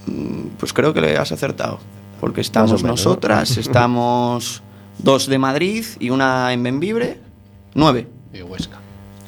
[0.08, 1.80] Mm, Pues creo que le has acertado.
[2.20, 2.90] Porque estamos menos, ¿no?
[2.90, 4.62] nosotras, estamos
[5.00, 7.20] dos de Madrid y una en Benvibre.
[7.74, 8.08] Nueve.
[8.34, 8.78] Y Huesca.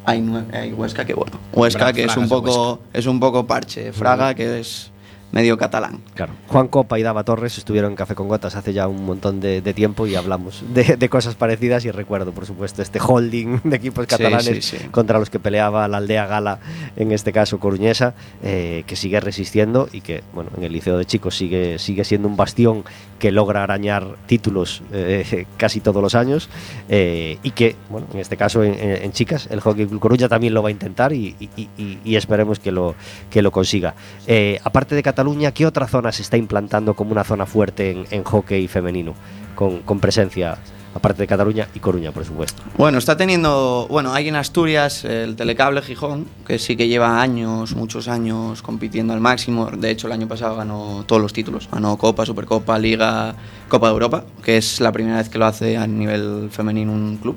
[0.04, 1.32] Hay, hay Huesca que bueno.
[1.52, 3.92] Huesca que es un poco es un poco parche.
[3.92, 4.90] Fraga que es
[5.32, 6.00] medio catalán.
[6.14, 6.32] Claro.
[6.48, 9.60] Juan Copa y Dava Torres estuvieron en Café con Gotas hace ya un montón de,
[9.60, 13.76] de tiempo y hablamos de, de cosas parecidas y recuerdo, por supuesto, este holding de
[13.76, 14.88] equipos Sí, catalanes sí, sí.
[14.90, 16.60] contra los que peleaba la aldea gala,
[16.96, 21.04] en este caso coruñesa, eh, que sigue resistiendo y que, bueno, en el Liceo de
[21.04, 22.84] Chicos sigue, sigue siendo un bastión
[23.18, 26.48] que logra arañar títulos eh, casi todos los años
[26.88, 30.28] eh, y que, bueno, en este caso en, en- en chicas, el Hockey Club Coruña
[30.28, 32.94] también lo va a intentar y, y- y- y esperemos que lo,
[33.30, 33.94] que lo consiga.
[34.26, 35.17] Eh, aparte de Cataluña,
[35.54, 39.14] ¿qué otra zona se está implantando como una zona fuerte en, en hockey femenino?
[39.54, 40.56] Con, con presencia,
[40.94, 42.62] aparte de Cataluña y Coruña, por supuesto.
[42.76, 47.74] Bueno, está teniendo, bueno, hay en Asturias el Telecable Gijón, que sí que lleva años,
[47.74, 49.66] muchos años compitiendo al máximo.
[49.66, 53.34] De hecho, el año pasado ganó todos los títulos, ganó Copa, Supercopa, Liga,
[53.68, 57.16] Copa de Europa, que es la primera vez que lo hace a nivel femenino un
[57.16, 57.36] club.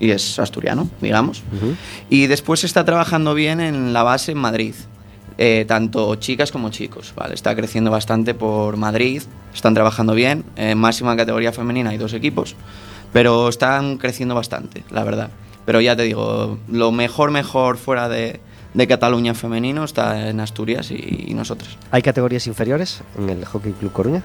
[0.00, 1.42] y es asturiano, digamos.
[1.56, 1.74] Ujú.
[2.10, 4.74] Y después está trabajando bien en la base en Madrid,
[5.38, 7.34] eh, tanto chicas como chicos, ¿vale?
[7.34, 9.22] Está creciendo bastante por Madrid,
[9.52, 12.56] están trabajando bien, en máxima categoría femenina hay dos equipos,
[13.12, 15.30] pero están creciendo bastante, la verdad.
[15.64, 18.40] Pero ya te digo, lo mejor, mejor fuera de,
[18.74, 21.78] de Cataluña femenino está en Asturias y, y nosotras.
[21.90, 24.22] ¿Hay categorías inferiores en el Hockey Club Coruña?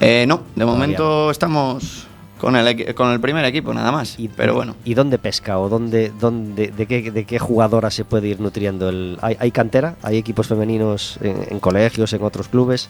[0.00, 2.06] Eh, no, de Todavía momento estamos
[2.40, 4.74] con el, con el primer equipo nada más, pero bueno.
[4.84, 8.88] ¿Y dónde pesca o dónde, dónde de, qué, de qué jugadora se puede ir nutriendo?
[8.88, 9.96] El, ¿hay, hay cantera?
[10.02, 12.88] ¿Hay equipos femeninos en, en colegios, en otros clubes?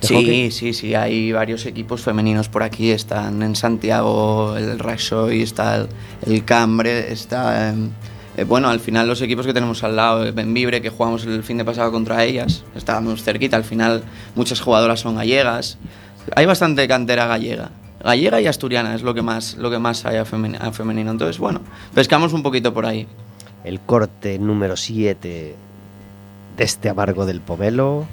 [0.00, 0.50] Sí, hockey?
[0.50, 2.90] sí, sí, hay varios equipos femeninos por aquí.
[2.90, 5.88] Están en Santiago el Raxoy, está el,
[6.26, 7.68] el Cambre, está...
[7.70, 7.90] em,
[8.36, 11.42] eh, bueno, al final los equipos que tenemos al lado, eh, Benvibre, que jugamos el
[11.42, 14.02] fin de pasado contra ellas, estábamos cerquita, al final
[14.34, 15.78] muchas jugadoras son gallegas.
[16.34, 17.70] Hay bastante cantera gallega.
[18.02, 21.10] Gallega y asturiana es lo que más, lo que más hay a, femen- a femenino.
[21.10, 21.60] Entonces, bueno,
[21.94, 23.06] pescamos un poquito por ahí.
[23.64, 25.54] El corte número 7
[26.56, 28.06] de este amargo del pomelo.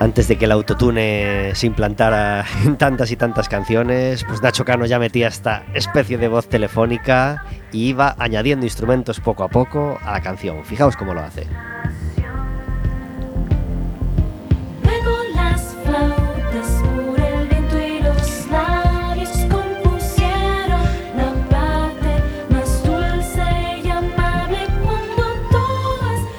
[0.00, 4.86] Antes de que el autotune se implantara en tantas y tantas canciones, pues Nacho Cano
[4.86, 7.44] ya metía esta especie de voz telefónica
[7.74, 10.64] y iba añadiendo instrumentos poco a poco a la canción.
[10.64, 11.46] Fijaos cómo lo hace.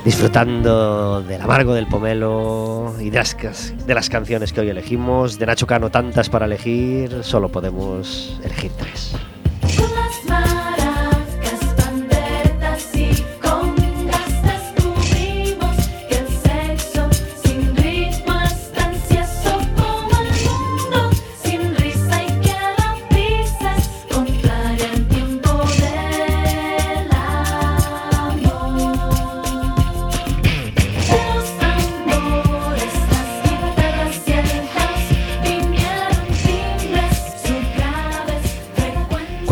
[0.05, 3.35] Disfrutando del amargo del pomelo y de las,
[3.87, 5.39] de las canciones que hoy elegimos.
[5.39, 9.15] De Nacho Cano tantas para elegir, solo podemos elegir tres.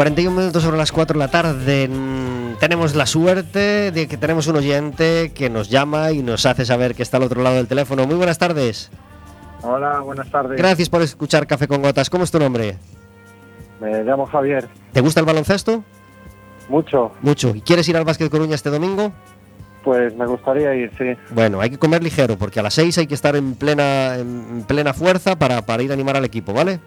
[0.04, 1.88] 41 minutos sobre las 4 de la tarde.
[1.88, 6.66] Mm, Tenemos la suerte de que tenemos un oyente que nos llama y nos hace
[6.66, 8.06] saber que está al otro lado del teléfono.
[8.06, 8.92] Muy buenas tardes.
[9.62, 10.58] Hola, buenas tardes.
[10.58, 12.10] Gracias por escuchar Café con Gotas.
[12.10, 12.76] ¿Cómo es tu nombre?
[13.80, 14.68] Me llamo Javier.
[14.92, 15.86] ¿Te gusta el baloncesto?
[16.68, 17.12] Mucho.
[17.22, 17.56] Mucho.
[17.56, 19.14] ¿Y quieres ir al Básquet Coruña este domingo?
[19.86, 21.16] Pues me gustaría ir, sí.
[21.34, 24.66] Bueno, hay que comer ligero porque a las 6 hay que estar en plena, en
[24.68, 26.82] plena fuerza para, para ir a animar al equipo, ¿vale?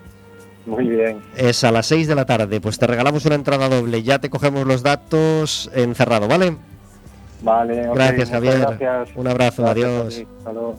[0.66, 1.20] Muy bien.
[1.36, 2.60] Es a las 6 de la tarde.
[2.60, 4.02] Pues te regalamos una entrada doble.
[4.02, 6.56] Ya te cogemos los datos encerrado, ¿vale?
[7.42, 8.58] Vale, Gracias, Javier.
[8.58, 9.10] Gracias.
[9.14, 10.26] Un abrazo, Gracias adiós.
[10.38, 10.76] Hasta luego.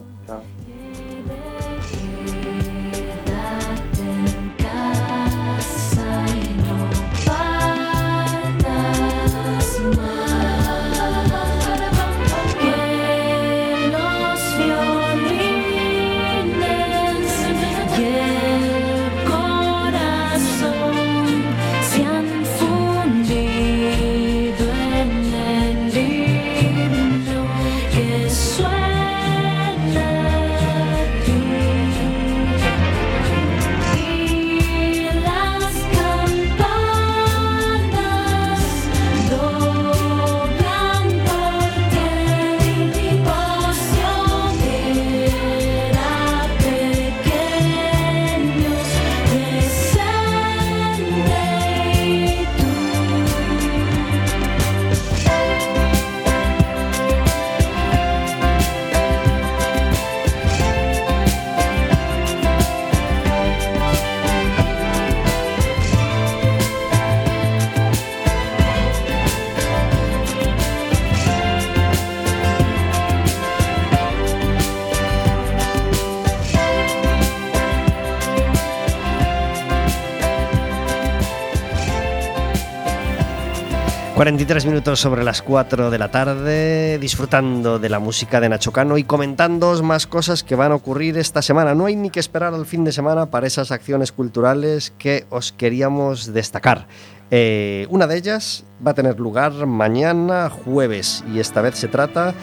[84.27, 88.97] 43 minutos sobre las 4 de la tarde, disfrutando de la música de Nacho Cano
[88.97, 91.73] y comentando más cosas que van a ocurrir esta semana.
[91.73, 95.53] No hay ni que esperar al fin de semana para esas acciones culturales que os
[95.53, 96.87] queríamos destacar.
[97.31, 102.33] Eh, una de ellas va a tener lugar mañana jueves y esta vez se trata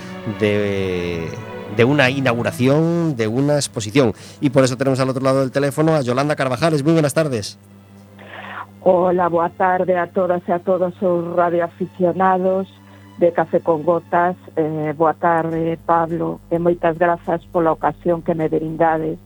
[0.40, 1.28] de,
[1.76, 4.14] de una inauguración de una exposición.
[4.40, 6.82] Y por eso tenemos al otro lado del teléfono a Yolanda Carvajales.
[6.82, 7.58] Muy buenas tardes.
[8.86, 12.68] Hola, boa tarde a todas e a todos os radioaficionados
[13.16, 14.36] de Café con Gotas.
[14.56, 19.16] Eh, boa tarde, Pablo, e moitas grazas pola ocasión que me brindades.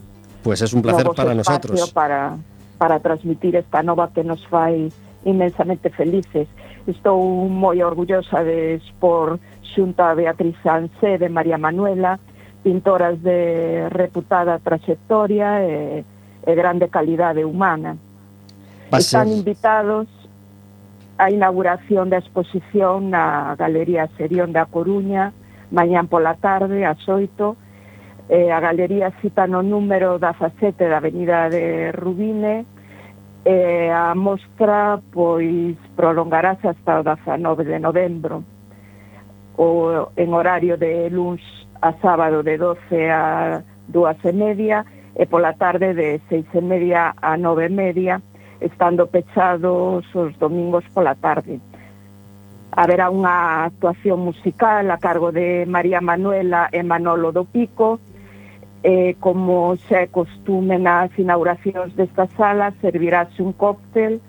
[0.47, 1.91] Pues es un placer para nosotros.
[1.91, 2.39] Para,
[2.79, 4.95] para transmitir esta nova que nos fai
[5.27, 6.47] inmensamente felices.
[6.87, 7.19] Estou
[7.51, 9.43] moi orgullosa de expor
[9.75, 12.23] xunto a Beatriz Sansé de María Manuela,
[12.63, 16.07] pintoras de reputada trayectoria e,
[16.47, 17.99] e grande calidade humana
[18.93, 19.39] Va Están ser...
[19.39, 20.09] invitados
[21.18, 25.34] á inauguración da exposición na Galería Serión da Coruña
[25.70, 27.57] mañán pola tarde ás 8
[28.28, 32.64] eh, a galería cita no número 17 da Avenida de Rubine
[33.45, 38.45] eh, a mostra pois prolongarase hasta o 19 de novembro.
[39.57, 41.41] O, en horario de luns
[41.80, 44.84] a sábado de 12 a 2 e media
[45.16, 48.22] e pola tarde de seis e media a nove e media
[48.61, 51.61] estando pechados os domingos pola tarde.
[52.73, 57.99] Haberá unha actuación musical a cargo de María Manuela e Manolo do Pico,
[58.83, 64.21] eh, como xa é costume nas inauguracións desta sala, servirase un cóctel,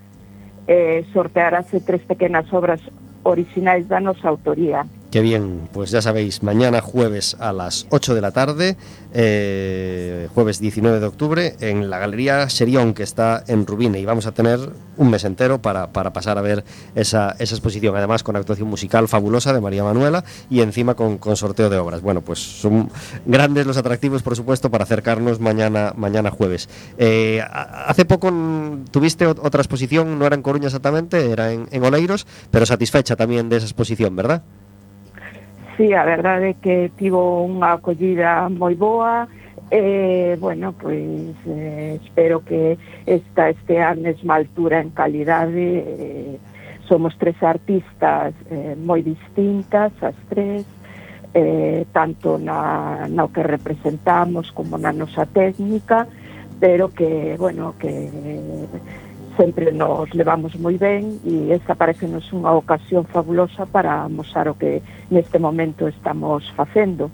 [0.66, 2.82] eh, sortearase tres pequenas obras
[3.24, 4.86] orixinais da nosa autoría.
[5.12, 8.78] Qué bien, pues ya sabéis, mañana jueves a las 8 de la tarde,
[9.12, 14.28] eh, jueves 19 de octubre, en la Galería Serión, que está en Rubine, y vamos
[14.28, 14.60] a tener
[14.97, 19.07] un mes entero para, para pasar a ver esa, esa exposición, además con actuación musical
[19.07, 22.01] fabulosa de María Manuela y encima con, con sorteo de obras.
[22.01, 22.91] Bueno, pues son
[23.26, 26.70] grandes los atractivos, por supuesto, para acercarnos mañana, mañana jueves.
[26.99, 28.32] Eh, hace poco
[28.91, 33.16] tuviste ot- otra exposición, no era en Coruña exactamente, era en, en Oleiros, pero satisfecha
[33.16, 34.43] también de esa exposición, ¿verdad?
[35.80, 39.32] sí, a verdade é que tivo unha acollida moi boa,
[39.72, 42.76] e, eh, bueno, pois eh, espero que
[43.08, 46.36] esta este a mesma altura en calidade eh,
[46.84, 50.68] somos tres artistas eh, moi distintas as tres
[51.32, 56.12] eh, tanto na, na que representamos como na nosa técnica
[56.60, 58.12] pero que, bueno, que
[59.40, 64.84] sempre nos levamos moi ben e esta parecenos unha ocasión fabulosa para mostrar o que
[65.08, 67.08] neste momento estamos facendo.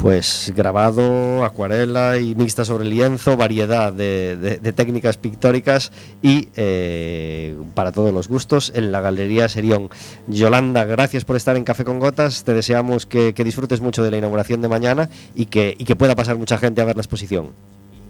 [0.00, 8.12] Pues grabado, acuarela y mixta sobre lienzo, variedad de, técnicas pictóricas y eh, para todos
[8.12, 9.88] los gustos en la Galería Serión.
[10.26, 12.44] Yolanda, gracias por estar en Café con Gotas.
[12.44, 16.56] Te deseamos que, disfrutes mucho de la inauguración de mañana y que pueda pasar mucha
[16.56, 17.52] gente a ver la exposición.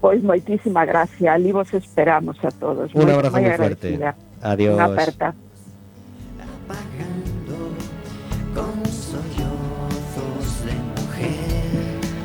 [0.04, 2.92] Pois moitísima gracia, ali vos esperamos a todos.
[2.92, 3.88] Un Moi- abrazo moi muy fuerte.
[4.44, 4.76] Adiós.
[4.76, 5.32] Unha aperta.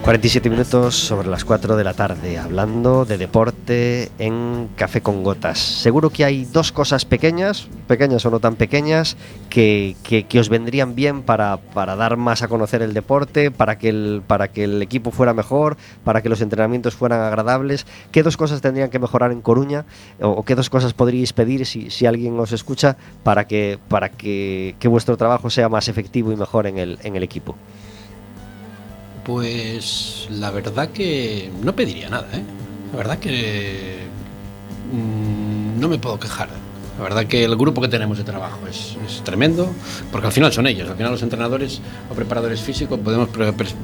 [0.04, 5.60] 47 minutos sobre las 4 de la tarde, hablando de deporte en Café con Gotas.
[5.60, 9.18] Seguro que hay dos cosas pequeñas, pequeñas o no tan pequeñas,
[9.50, 13.90] que, que- os vendrían bien para, para dar más a conocer el deporte, para que
[13.90, 17.86] el, para que el equipo fuera mejor, para que los entrenamientos fueran agradables.
[18.12, 19.86] ¿Qué dos cosas tendrían que mejorar en Coruña?
[20.22, 24.10] ¿O, o qué dos cosas podríais pedir si, si alguien os escucha para que, para
[24.10, 27.56] que, que vuestro trabajo sea más efectivo y mejor en el, en el equipo?
[29.30, 32.42] Pues la verdad que no pediría nada, ¿eh?
[32.92, 34.00] La verdad que
[34.92, 36.50] mm, no me puedo quejar.
[37.00, 39.72] La verdad que el grupo que tenemos de trabajo es, es tremendo,
[40.12, 41.80] porque al final son ellos, al final los entrenadores
[42.12, 43.30] o preparadores físicos podemos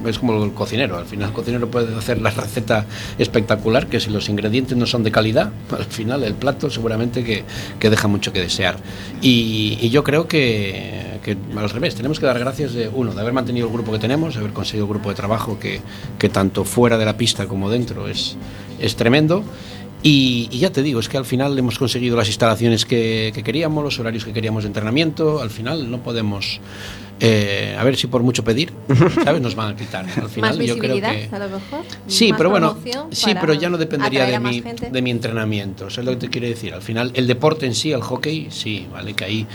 [0.05, 2.85] es como el cocinero, al final el cocinero puede hacer la receta
[3.17, 7.45] espectacular, que si los ingredientes no son de calidad, al final el plato seguramente que,
[7.79, 8.75] que deja mucho que desear.
[9.21, 13.21] Y, y yo creo que, que al revés, tenemos que dar gracias de uno, de
[13.21, 15.79] haber mantenido el grupo que tenemos, de haber conseguido el grupo de trabajo que,
[16.19, 18.35] que tanto fuera de la pista como dentro es,
[18.77, 19.45] es tremendo.
[20.07, 23.41] Y, y ya te digo, es que al final hemos conseguido las instalaciones que, que
[23.41, 25.41] queríamos, los horarios que queríamos de entrenamiento.
[25.41, 26.59] Al final no podemos,
[27.19, 28.73] eh, a ver si por mucho pedir,
[29.23, 29.41] ¿sabes?
[29.41, 30.05] Nos van a quitar.
[30.05, 31.29] Al final más yo creo que.
[31.31, 31.81] a lo mejor.
[32.07, 32.77] Sí, más pero bueno,
[33.11, 34.89] sí, pero ya no dependería de mi, gente.
[34.89, 35.89] de mi entrenamiento.
[35.89, 36.73] ¿Sabes lo que te quiero decir?
[36.73, 39.13] Al final, el deporte en sí, el hockey, sí, ¿vale?
[39.13, 39.47] Que ahí,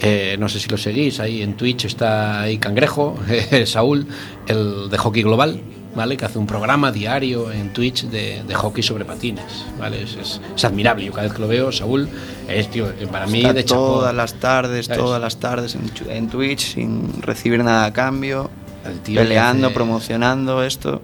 [0.00, 3.16] eh, no sé si lo seguís, ahí en Twitch está ahí Cangrejo,
[3.66, 4.06] Saúl,
[4.46, 5.60] el de hockey global,
[5.96, 6.16] ¿vale?
[6.16, 10.02] Que hace un programa diario en Twitch de, de hockey sobre patines, ¿vale?
[10.02, 11.04] Es, es- es admirable.
[11.04, 12.08] Yo cada vez que lo veo, Saúl,
[12.48, 13.80] es, tío, eh, para mí Está de chapó.
[13.98, 15.02] todas las tardes, ¿Sabes?
[15.02, 18.50] todas las tardes en, en Twitch sin recibir nada a cambio,
[18.84, 21.02] El tío peleando, hace- promocionando esto.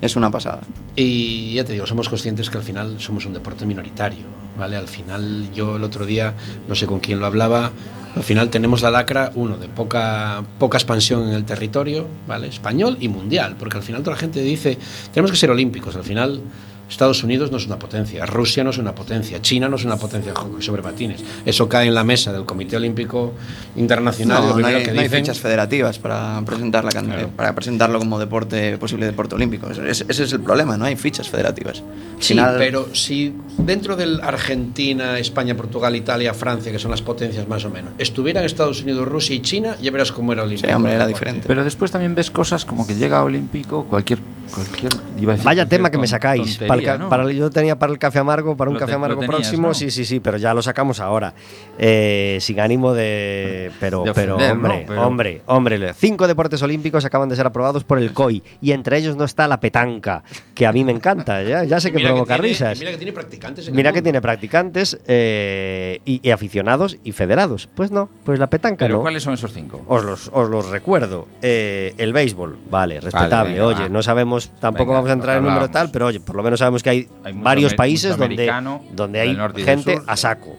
[0.00, 0.60] Es una pasada.
[0.94, 4.24] Y ya te digo, somos conscientes que al final somos un deporte minoritario,
[4.58, 4.76] ¿vale?
[4.76, 6.34] Al final, yo el otro día,
[6.68, 7.70] no sé con quién lo hablaba,
[8.14, 12.46] al final tenemos la lacra, uno, de poca, poca expansión en el territorio, ¿vale?
[12.48, 14.78] Español y mundial, porque al final toda la gente dice,
[15.12, 16.40] tenemos que ser olímpicos, al final
[16.88, 19.96] Estados Unidos no es una potencia, Rusia no es una potencia, China no es una
[19.96, 21.22] potencia en hockey sobre patines.
[21.44, 23.32] Eso cae en la mesa del Comité Olímpico
[23.76, 24.42] Internacional.
[24.48, 26.90] No, no hay, que no hay fechas federativas para, presentar la
[27.36, 29.68] para presentarlo como deporte posible deporte olímpico.
[29.70, 31.80] Ese, es el problema, no hay fichas federativas.
[31.80, 37.02] Al Sí, final- pero si dentro del Argentina, España, Portugal, Italia, Francia, que son las
[37.02, 40.68] potencias más o menos, estuvieran Estados Unidos, Rusia y China, ya verás cómo era Olímpico.
[40.68, 41.44] Sí, hombre, era diferente.
[41.46, 44.18] Pero después también ves cosas como que llega a Olímpico, cualquier.
[44.54, 46.42] cualquier iba a decir Vaya cualquier tema que me sacáis.
[46.42, 47.08] tontería, Para el ca- ¿no?
[47.10, 49.40] para el- yo tenía para el café amargo, para un Lo café te- amargo tenías,
[49.40, 49.74] próximo, ¿no?
[49.74, 51.34] sí, sí, sí, pero ya lo sacamos ahora.
[51.78, 53.70] Eh, sin ánimo de.
[53.80, 54.86] Pero, De pero ofender, hombre, ¿no?
[54.86, 55.94] Pero- hombre, hombre.
[55.94, 59.46] Cinco deportes olímpicos acaban de ser aprobados por el COI y entre ellos no está
[59.48, 60.22] la petanca,
[60.54, 61.42] que a mí me encanta.
[61.42, 62.78] Ya, ya sé que Mira provoca tiene- risas.
[62.78, 63.66] Mira que tiene practicantes.
[63.66, 67.68] en el Mira que tiene practicantes eh, y, y aficionados y federados.
[67.74, 69.00] Pues no, pues la petanca Pero no.
[69.02, 69.82] ¿cuáles son esos cinco?
[69.86, 71.26] Os los, os los recuerdo.
[71.42, 73.52] Eh, el béisbol, vale, respetable.
[73.54, 73.88] venga, oye, va.
[73.88, 76.42] no sabemos, tampoco Venga, vamos a entrar en lo número tal, pero oye, por lo
[76.42, 80.56] menos sabemos que hay, varios países mucho donde, donde hay gente a saco.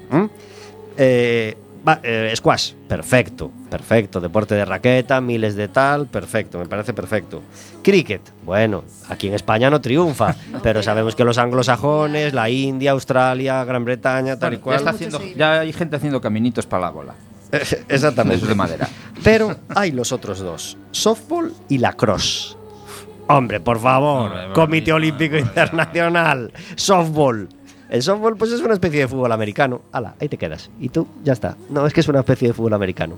[0.98, 1.56] Eh,
[1.88, 4.20] va- eh, squash, perfecto, perfecto.
[4.20, 7.42] Deporte de raqueta, miles de tal, perfecto, me parece perfecto.
[7.84, 13.64] Cricket, bueno, aquí en España no triunfa, pero sabemos que los anglosajones, la India, Australia,
[13.64, 14.78] Gran Bretaña, tal y ya, cual.
[14.78, 17.14] está haciendo- ya hay gente haciendo caminitos para la bola.
[17.88, 18.46] Exactamente.
[18.46, 18.90] De madera.
[19.24, 22.57] Pero hay los otros dos, softball y lacrosse.
[23.28, 27.50] Hombre, por favor, Hombre, Comité Olímpico hombre, Internacional, softball.
[27.90, 29.82] El softball pues es una especie de fútbol americano.
[29.92, 30.70] Hala, ahí te quedas.
[30.80, 31.56] Y tú, ya está.
[31.70, 33.16] No, es que es una especie de fútbol americano.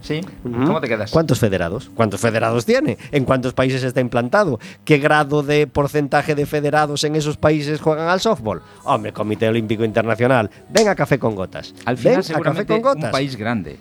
[0.00, 0.20] ¿Sí?
[0.42, 1.12] ¿Cómo te quedas?
[1.12, 1.88] ¿Cuántos federados?
[1.94, 2.98] ¿Cuántos federados tiene?
[3.12, 4.58] ¿En cuántos países está implantado?
[4.84, 8.60] ¿Qué grado de porcentaje de federados en esos países juegan al softball?
[8.84, 11.74] Hombre, Comité Olímpico Internacional, venga café con gotas.
[11.84, 13.04] Al Ven final, a café seguramente, con gotas.
[13.04, 13.78] un país grande.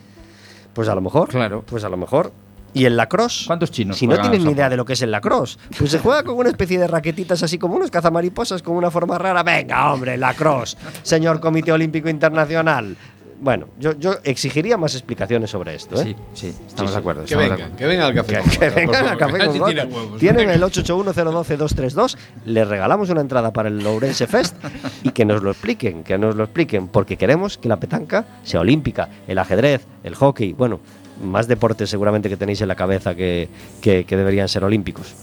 [0.73, 1.29] Pues a lo mejor.
[1.29, 1.63] Claro.
[1.65, 2.31] Pues a lo mejor.
[2.73, 3.47] ¿Y el lacrosse?
[3.47, 5.91] ¿Cuántos chinos Si no al tienen ni idea de lo que es el lacrosse, pues
[5.91, 9.43] se juega con una especie de raquetitas así como unos cazamariposas con una forma rara.
[9.43, 12.95] Venga, hombre, lacrosse, señor Comité Olímpico Internacional.
[13.41, 15.99] Bueno, yo, yo exigiría más explicaciones sobre esto.
[15.99, 16.15] ¿eh?
[16.35, 17.25] Sí, sí, estamos de acuerdo.
[17.25, 18.39] Que vengan, que vengan al café.
[18.43, 20.19] Que, que vengan por a favor, Café con tienen huevos.
[20.19, 20.53] Tienen Venga.
[20.53, 22.17] el 881-012-232.
[22.45, 24.55] Les regalamos una entrada para el Lourense Fest
[25.01, 28.59] y que nos lo expliquen, que nos lo expliquen, porque queremos que la petanca sea
[28.59, 30.79] olímpica, el ajedrez, el hockey, bueno,
[31.21, 33.47] más deportes seguramente que tenéis en la cabeza que,
[33.81, 35.13] que- deberían ser olímpicos.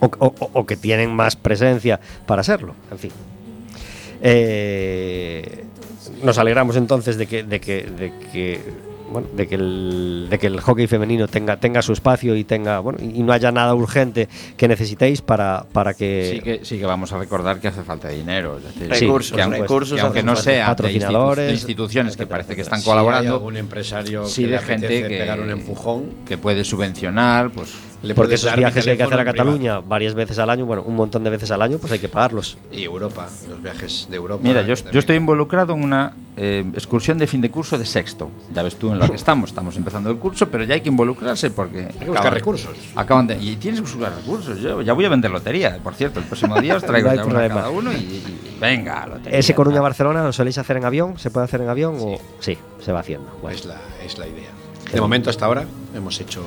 [0.00, 0.10] O,
[0.52, 3.10] o- que tienen más presencia para serlo, en fin.
[4.22, 5.64] Eh,
[6.22, 8.60] nos alegramos entonces de que, de que
[9.14, 12.80] bueno, de que el, de que el hockey femenino tenga, tenga su espacio y tenga
[12.80, 16.84] bueno y no haya nada urgente que necesitéis para, para que Sí que, sí que
[16.84, 18.58] vamos a recordar que hace falta dinero.
[18.58, 22.56] Es decir, Recursos, que aunque, recursos que aunque no de, Patrocinadores, de instituciones que parece
[22.56, 26.10] que están Si hay colaborando, algún empresario sí que de gente que, pegar un empujón,
[26.26, 27.72] que puede subvencionar, pues
[28.04, 29.36] le porque esos viajes que hay que hacer a privado.
[29.36, 32.08] Cataluña varias veces al año, bueno, un montón de veces al año, pues hay que
[32.08, 32.58] pagarlos.
[32.70, 34.42] Y Europa, los viajes de Europa.
[34.42, 38.30] Mira, yo, estoy involucrado en una eh, excursión de fin de curso de sexto.
[38.52, 39.50] Ya ves tú en lo que estamos.
[39.50, 41.86] Estamos empezando el curso, pero ya hay que involucrarse porque.
[41.86, 42.76] Hay que buscar recursos.
[42.94, 44.60] Acaban de, y tienes que buscar recursos.
[44.60, 46.20] Yo ya voy a vender lotería, por cierto.
[46.20, 49.38] El próximo día os traigo No ya una cada uno y, y venga, lotería.
[49.38, 49.54] Ese.
[49.54, 51.96] Coruña-Barcelona lo soléis hacer en avión, ¿se puede hacer en avión?
[51.98, 52.18] O...
[52.40, 53.30] Sí, se va haciendo.
[53.40, 53.56] Bueno.
[53.56, 54.50] Es la, es la idea.
[54.92, 56.42] De momento, hasta ahora, hemos hecho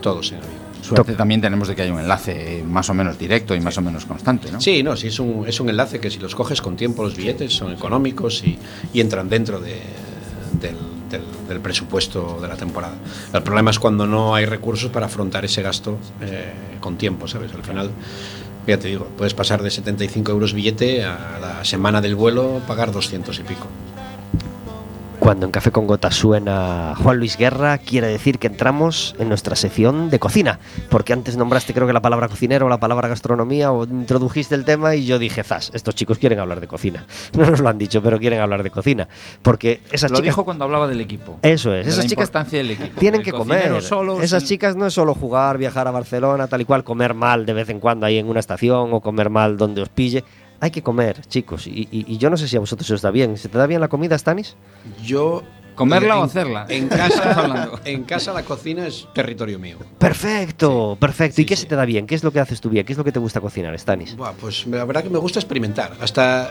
[0.00, 0.71] todos en avión.
[0.82, 3.82] Suerte también tenemos de que haya un enlace más o menos directo y más o
[3.82, 4.60] menos constante, ¿no?
[4.60, 7.16] Sí, no, sí, es un, es un enlace que si los coges con tiempo, los
[7.16, 8.58] billetes son económicos y,
[8.92, 9.80] y entran dentro de-
[10.60, 10.76] del,
[11.10, 12.94] del- del presupuesto de la temporada.
[13.32, 17.52] El problema es cuando no hay recursos para afrontar ese gasto eh, con tiempo, ¿sabes?
[17.54, 17.90] Al final,
[18.66, 22.92] ya te digo, puedes pasar de 75 euros billete a la semana del vuelo pagar
[22.92, 23.66] 200 y pico.
[25.22, 29.54] Cuando en Café con Gotas suena Juan Luis Guerra, quiere decir que entramos en nuestra
[29.54, 30.58] sección de cocina.
[30.90, 34.64] Porque antes nombraste, creo que la palabra cocinero o la palabra gastronomía, o introdujiste el
[34.64, 37.06] tema y yo dije, zas, estos chicos quieren hablar de cocina.
[37.38, 39.06] No nos lo han dicho, pero quieren hablar de cocina.
[39.42, 40.24] Porque esas Lo chicas.
[40.34, 41.38] dijo cuando hablaba del equipo.
[41.42, 42.98] Eso es, de esas la chicas del equipo.
[42.98, 43.80] tienen que comer.
[43.80, 47.14] solo, Esas sin- chicas no es solo jugar, viajar a Barcelona, tal y cual, comer
[47.14, 50.24] mal de vez en cuando ahí en una estación o comer mal donde os pille.
[50.62, 51.66] Hay que comer, chicos.
[51.66, 53.36] Y, y- y yo no sé si a vosotros os da bien.
[53.36, 54.54] ¿Se te da bien la comida, Stanis?
[55.04, 55.42] Yo.
[55.74, 56.66] ¿Comerla en- o hacerla?
[56.68, 57.80] En casa, hablando.
[57.84, 59.78] en casa la cocina es territorio mío.
[59.98, 61.40] Perfecto, perfecto.
[61.40, 61.62] ¿Y Sí, qué sí.
[61.62, 62.06] se te da bien?
[62.06, 62.86] ¿Qué es lo que haces tú bien?
[62.86, 64.14] ¿Qué es lo que te gusta cocinar, Stanis?
[64.16, 65.94] Buah, pues la verdad que me gusta experimentar.
[66.00, 66.50] Hasta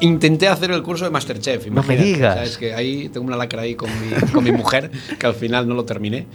[0.00, 1.66] intenté hacer el curso de Masterchef.
[1.66, 2.34] No me imagínate, digas.
[2.36, 2.58] ¿sabes?
[2.58, 5.74] que ahí tengo una lacra ahí con mi, con mi mujer, que al final no
[5.74, 6.26] lo terminé.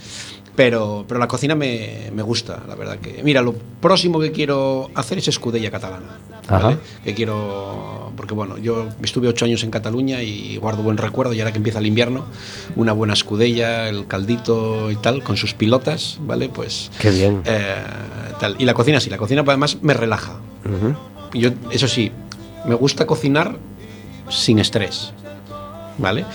[0.57, 3.21] Pero, pero la cocina me, me gusta, la verdad que.
[3.23, 6.17] Mira, lo próximo que quiero hacer es escudella catalana.
[6.49, 6.65] ¿vale?
[6.65, 6.77] Ajá.
[7.03, 8.11] Que quiero.
[8.17, 11.33] Porque bueno, yo estuve ocho años en Cataluña y guardo buen recuerdo.
[11.33, 12.25] Y ahora que empieza el invierno,
[12.75, 16.49] una buena escudella, el caldito y tal, con sus pilotas, ¿vale?
[16.49, 16.89] Pues.
[16.99, 17.43] Qué bien.
[17.45, 17.75] Eh,
[18.39, 18.55] tal.
[18.57, 20.37] Y la cocina sí, la cocina además me relaja.
[20.65, 20.95] Ujú.
[21.37, 22.11] Yo, eso sí,
[22.65, 23.57] me gusta cocinar
[24.29, 25.13] sin estrés,
[25.99, 26.25] ¿vale?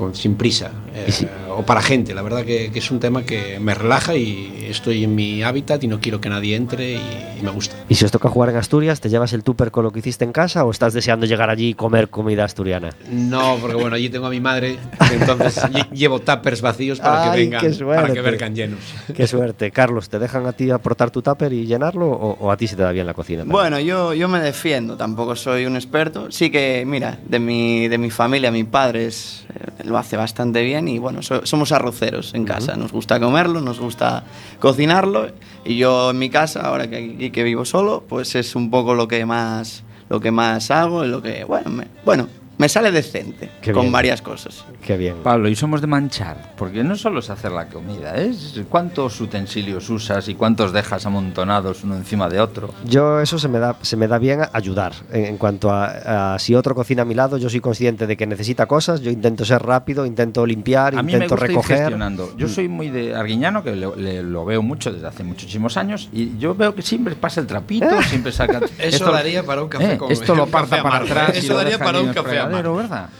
[0.00, 0.70] Con, sin prisa.
[0.94, 1.12] eh,
[1.50, 5.04] O para gente, la verdad que, que es un tema que me relaja y estoy
[5.04, 6.96] en mi hábitat y no quiero que nadie entre y,
[7.38, 7.76] y me gusta.
[7.86, 10.24] ¿Y si os toca jugar en Asturias, te llevas el tupper con lo que hiciste
[10.24, 12.90] en casa o estás deseando llegar allí y comer comida asturiana?
[13.12, 14.78] No, porque bueno, allí tengo a mi madre,
[15.12, 18.80] entonces lle- llevo tuppers vacíos para que Ay, vengan, qué para que vergan llenos.
[19.14, 19.70] Qué suerte.
[19.80, 22.76] Carlos, ¿te dejan a ti aportar tu tupper y llenarlo o, o a ti se
[22.76, 23.40] te da bien la cocina?
[23.40, 23.52] también?
[23.52, 26.30] Bueno, yo, yo me defiendo, tampoco soy un experto.
[26.30, 30.62] Sí que, mira, de mi, de mi familia, mi padre es, eh, lo hace bastante
[30.62, 32.76] bien y bueno, so- somos arroceros en casa.
[32.76, 34.24] Nos gusta comerlo, nos gusta
[34.58, 35.26] cocinarlo
[35.64, 39.06] y yo en mi casa, ahora que, que vivo solo, pues es un poco lo
[39.08, 42.28] que más, lo que más hago y lo que, bueno, me, bueno,
[42.60, 43.92] me sale decente Qué con bien.
[43.92, 44.64] varias cosas.
[44.84, 45.16] Qué bien.
[45.22, 49.88] Pablo, y somos de manchar, porque no solo es hacer la comida, es cuántos utensilios
[49.88, 52.74] usas y cuántos dejas amontonados uno encima de otro.
[52.84, 54.92] Yo eso se me da, se me da bien ayudar.
[55.10, 58.16] En, en cuanto a, a si otro cocina a mi lado, yo soy consciente de
[58.16, 61.50] que necesita cosas, yo intento ser rápido, intento limpiar, A mí me intento gusta ir
[61.52, 61.76] recoger.
[61.78, 62.32] gestionando.
[62.36, 66.08] Yo soy muy de Arguiñano, que le- le- lo veo mucho desde hace muchísimos años,
[66.12, 68.60] y yo veo que siempre pasa el trapito, siempre saca...
[68.78, 72.00] Eso daría para un café eh, con- Esto lo parta para atrás Eso daría para
[72.00, 72.76] un café amargo.
[72.76, 73.10] ¿verdad?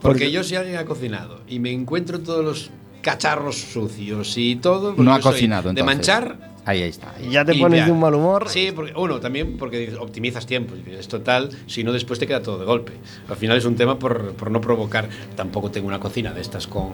[0.00, 2.70] Porque yo si alguien ha cocinado y me encuentro todos los
[3.02, 4.90] cacharros sucios y todo...
[4.90, 7.14] porque No ha cocinado, De manchar Ahí, ahí está.
[7.16, 7.30] ahí.
[7.30, 7.86] Ya te Y pones ya.
[7.86, 8.46] de un mal humor.
[8.48, 10.74] Sí, porque, uno, también porque optimizas tiempo.
[10.86, 12.92] Es total, si no después te queda todo de golpe.
[13.26, 15.08] Al final es un tema por, por no provocar.
[15.34, 16.90] Tampoco tengo una cocina de estas con,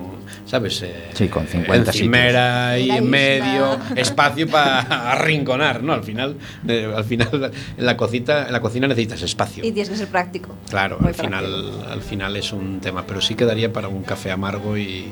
[0.47, 0.81] ¿sabes?
[0.83, 5.93] Eh, Sí, con 50 encimera y en medio, espacio para arrinconar, ¿no?
[5.93, 6.37] Al final,
[6.69, 9.65] eh, al final en, la cocina, en la cocina necesitas espacio.
[9.65, 10.55] Y tienes que ser práctico.
[10.71, 14.31] Claro, Muy al final, al final es un tema, pero sí quedaría para un café
[14.31, 15.07] amargo y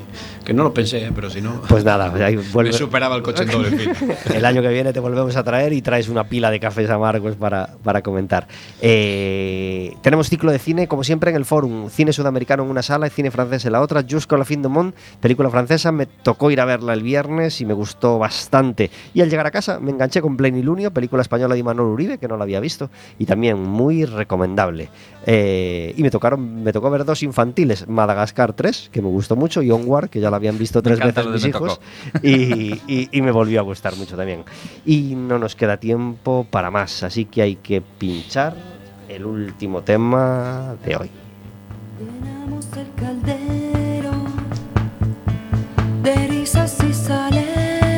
[0.45, 1.11] que no lo pensé, ¿eh?
[1.13, 3.95] pero si no, Pues nada, ahí vuelve- me superaba el coche en doble fila.
[4.53, 7.69] Año que viene te volvemos a traer y traes una pila de cafés amargos para,
[7.81, 8.47] para comentar.
[8.83, 11.89] Eh, tenemos ciclo de cine, como siempre, en el Fórum.
[11.89, 14.03] Cine sudamericano en una sala y cine francés en la otra.
[14.07, 15.91] Jusqu'à la fin du monde, película francesa.
[15.91, 18.91] Me tocó ir a verla el viernes y me gustó bastante.
[19.15, 22.27] Y al llegar a casa me enganché con Plenilunio, película española de Imanol Uribe, que
[22.27, 22.91] no la había visto.
[23.17, 24.89] Y también muy recomendable.
[25.25, 29.61] Eh, y me tocaron, me tocó ver dos infantiles, Madagascar 3, que me gustó mucho,
[29.61, 31.79] y Onward, que ya lo habían visto tres veces mis hijos,
[32.21, 34.43] y, y, me volvió a gustar mucho también.
[34.85, 38.55] Y no nos queda tiempo para más, así que hay que pinchar
[39.07, 41.09] el último tema de hoy.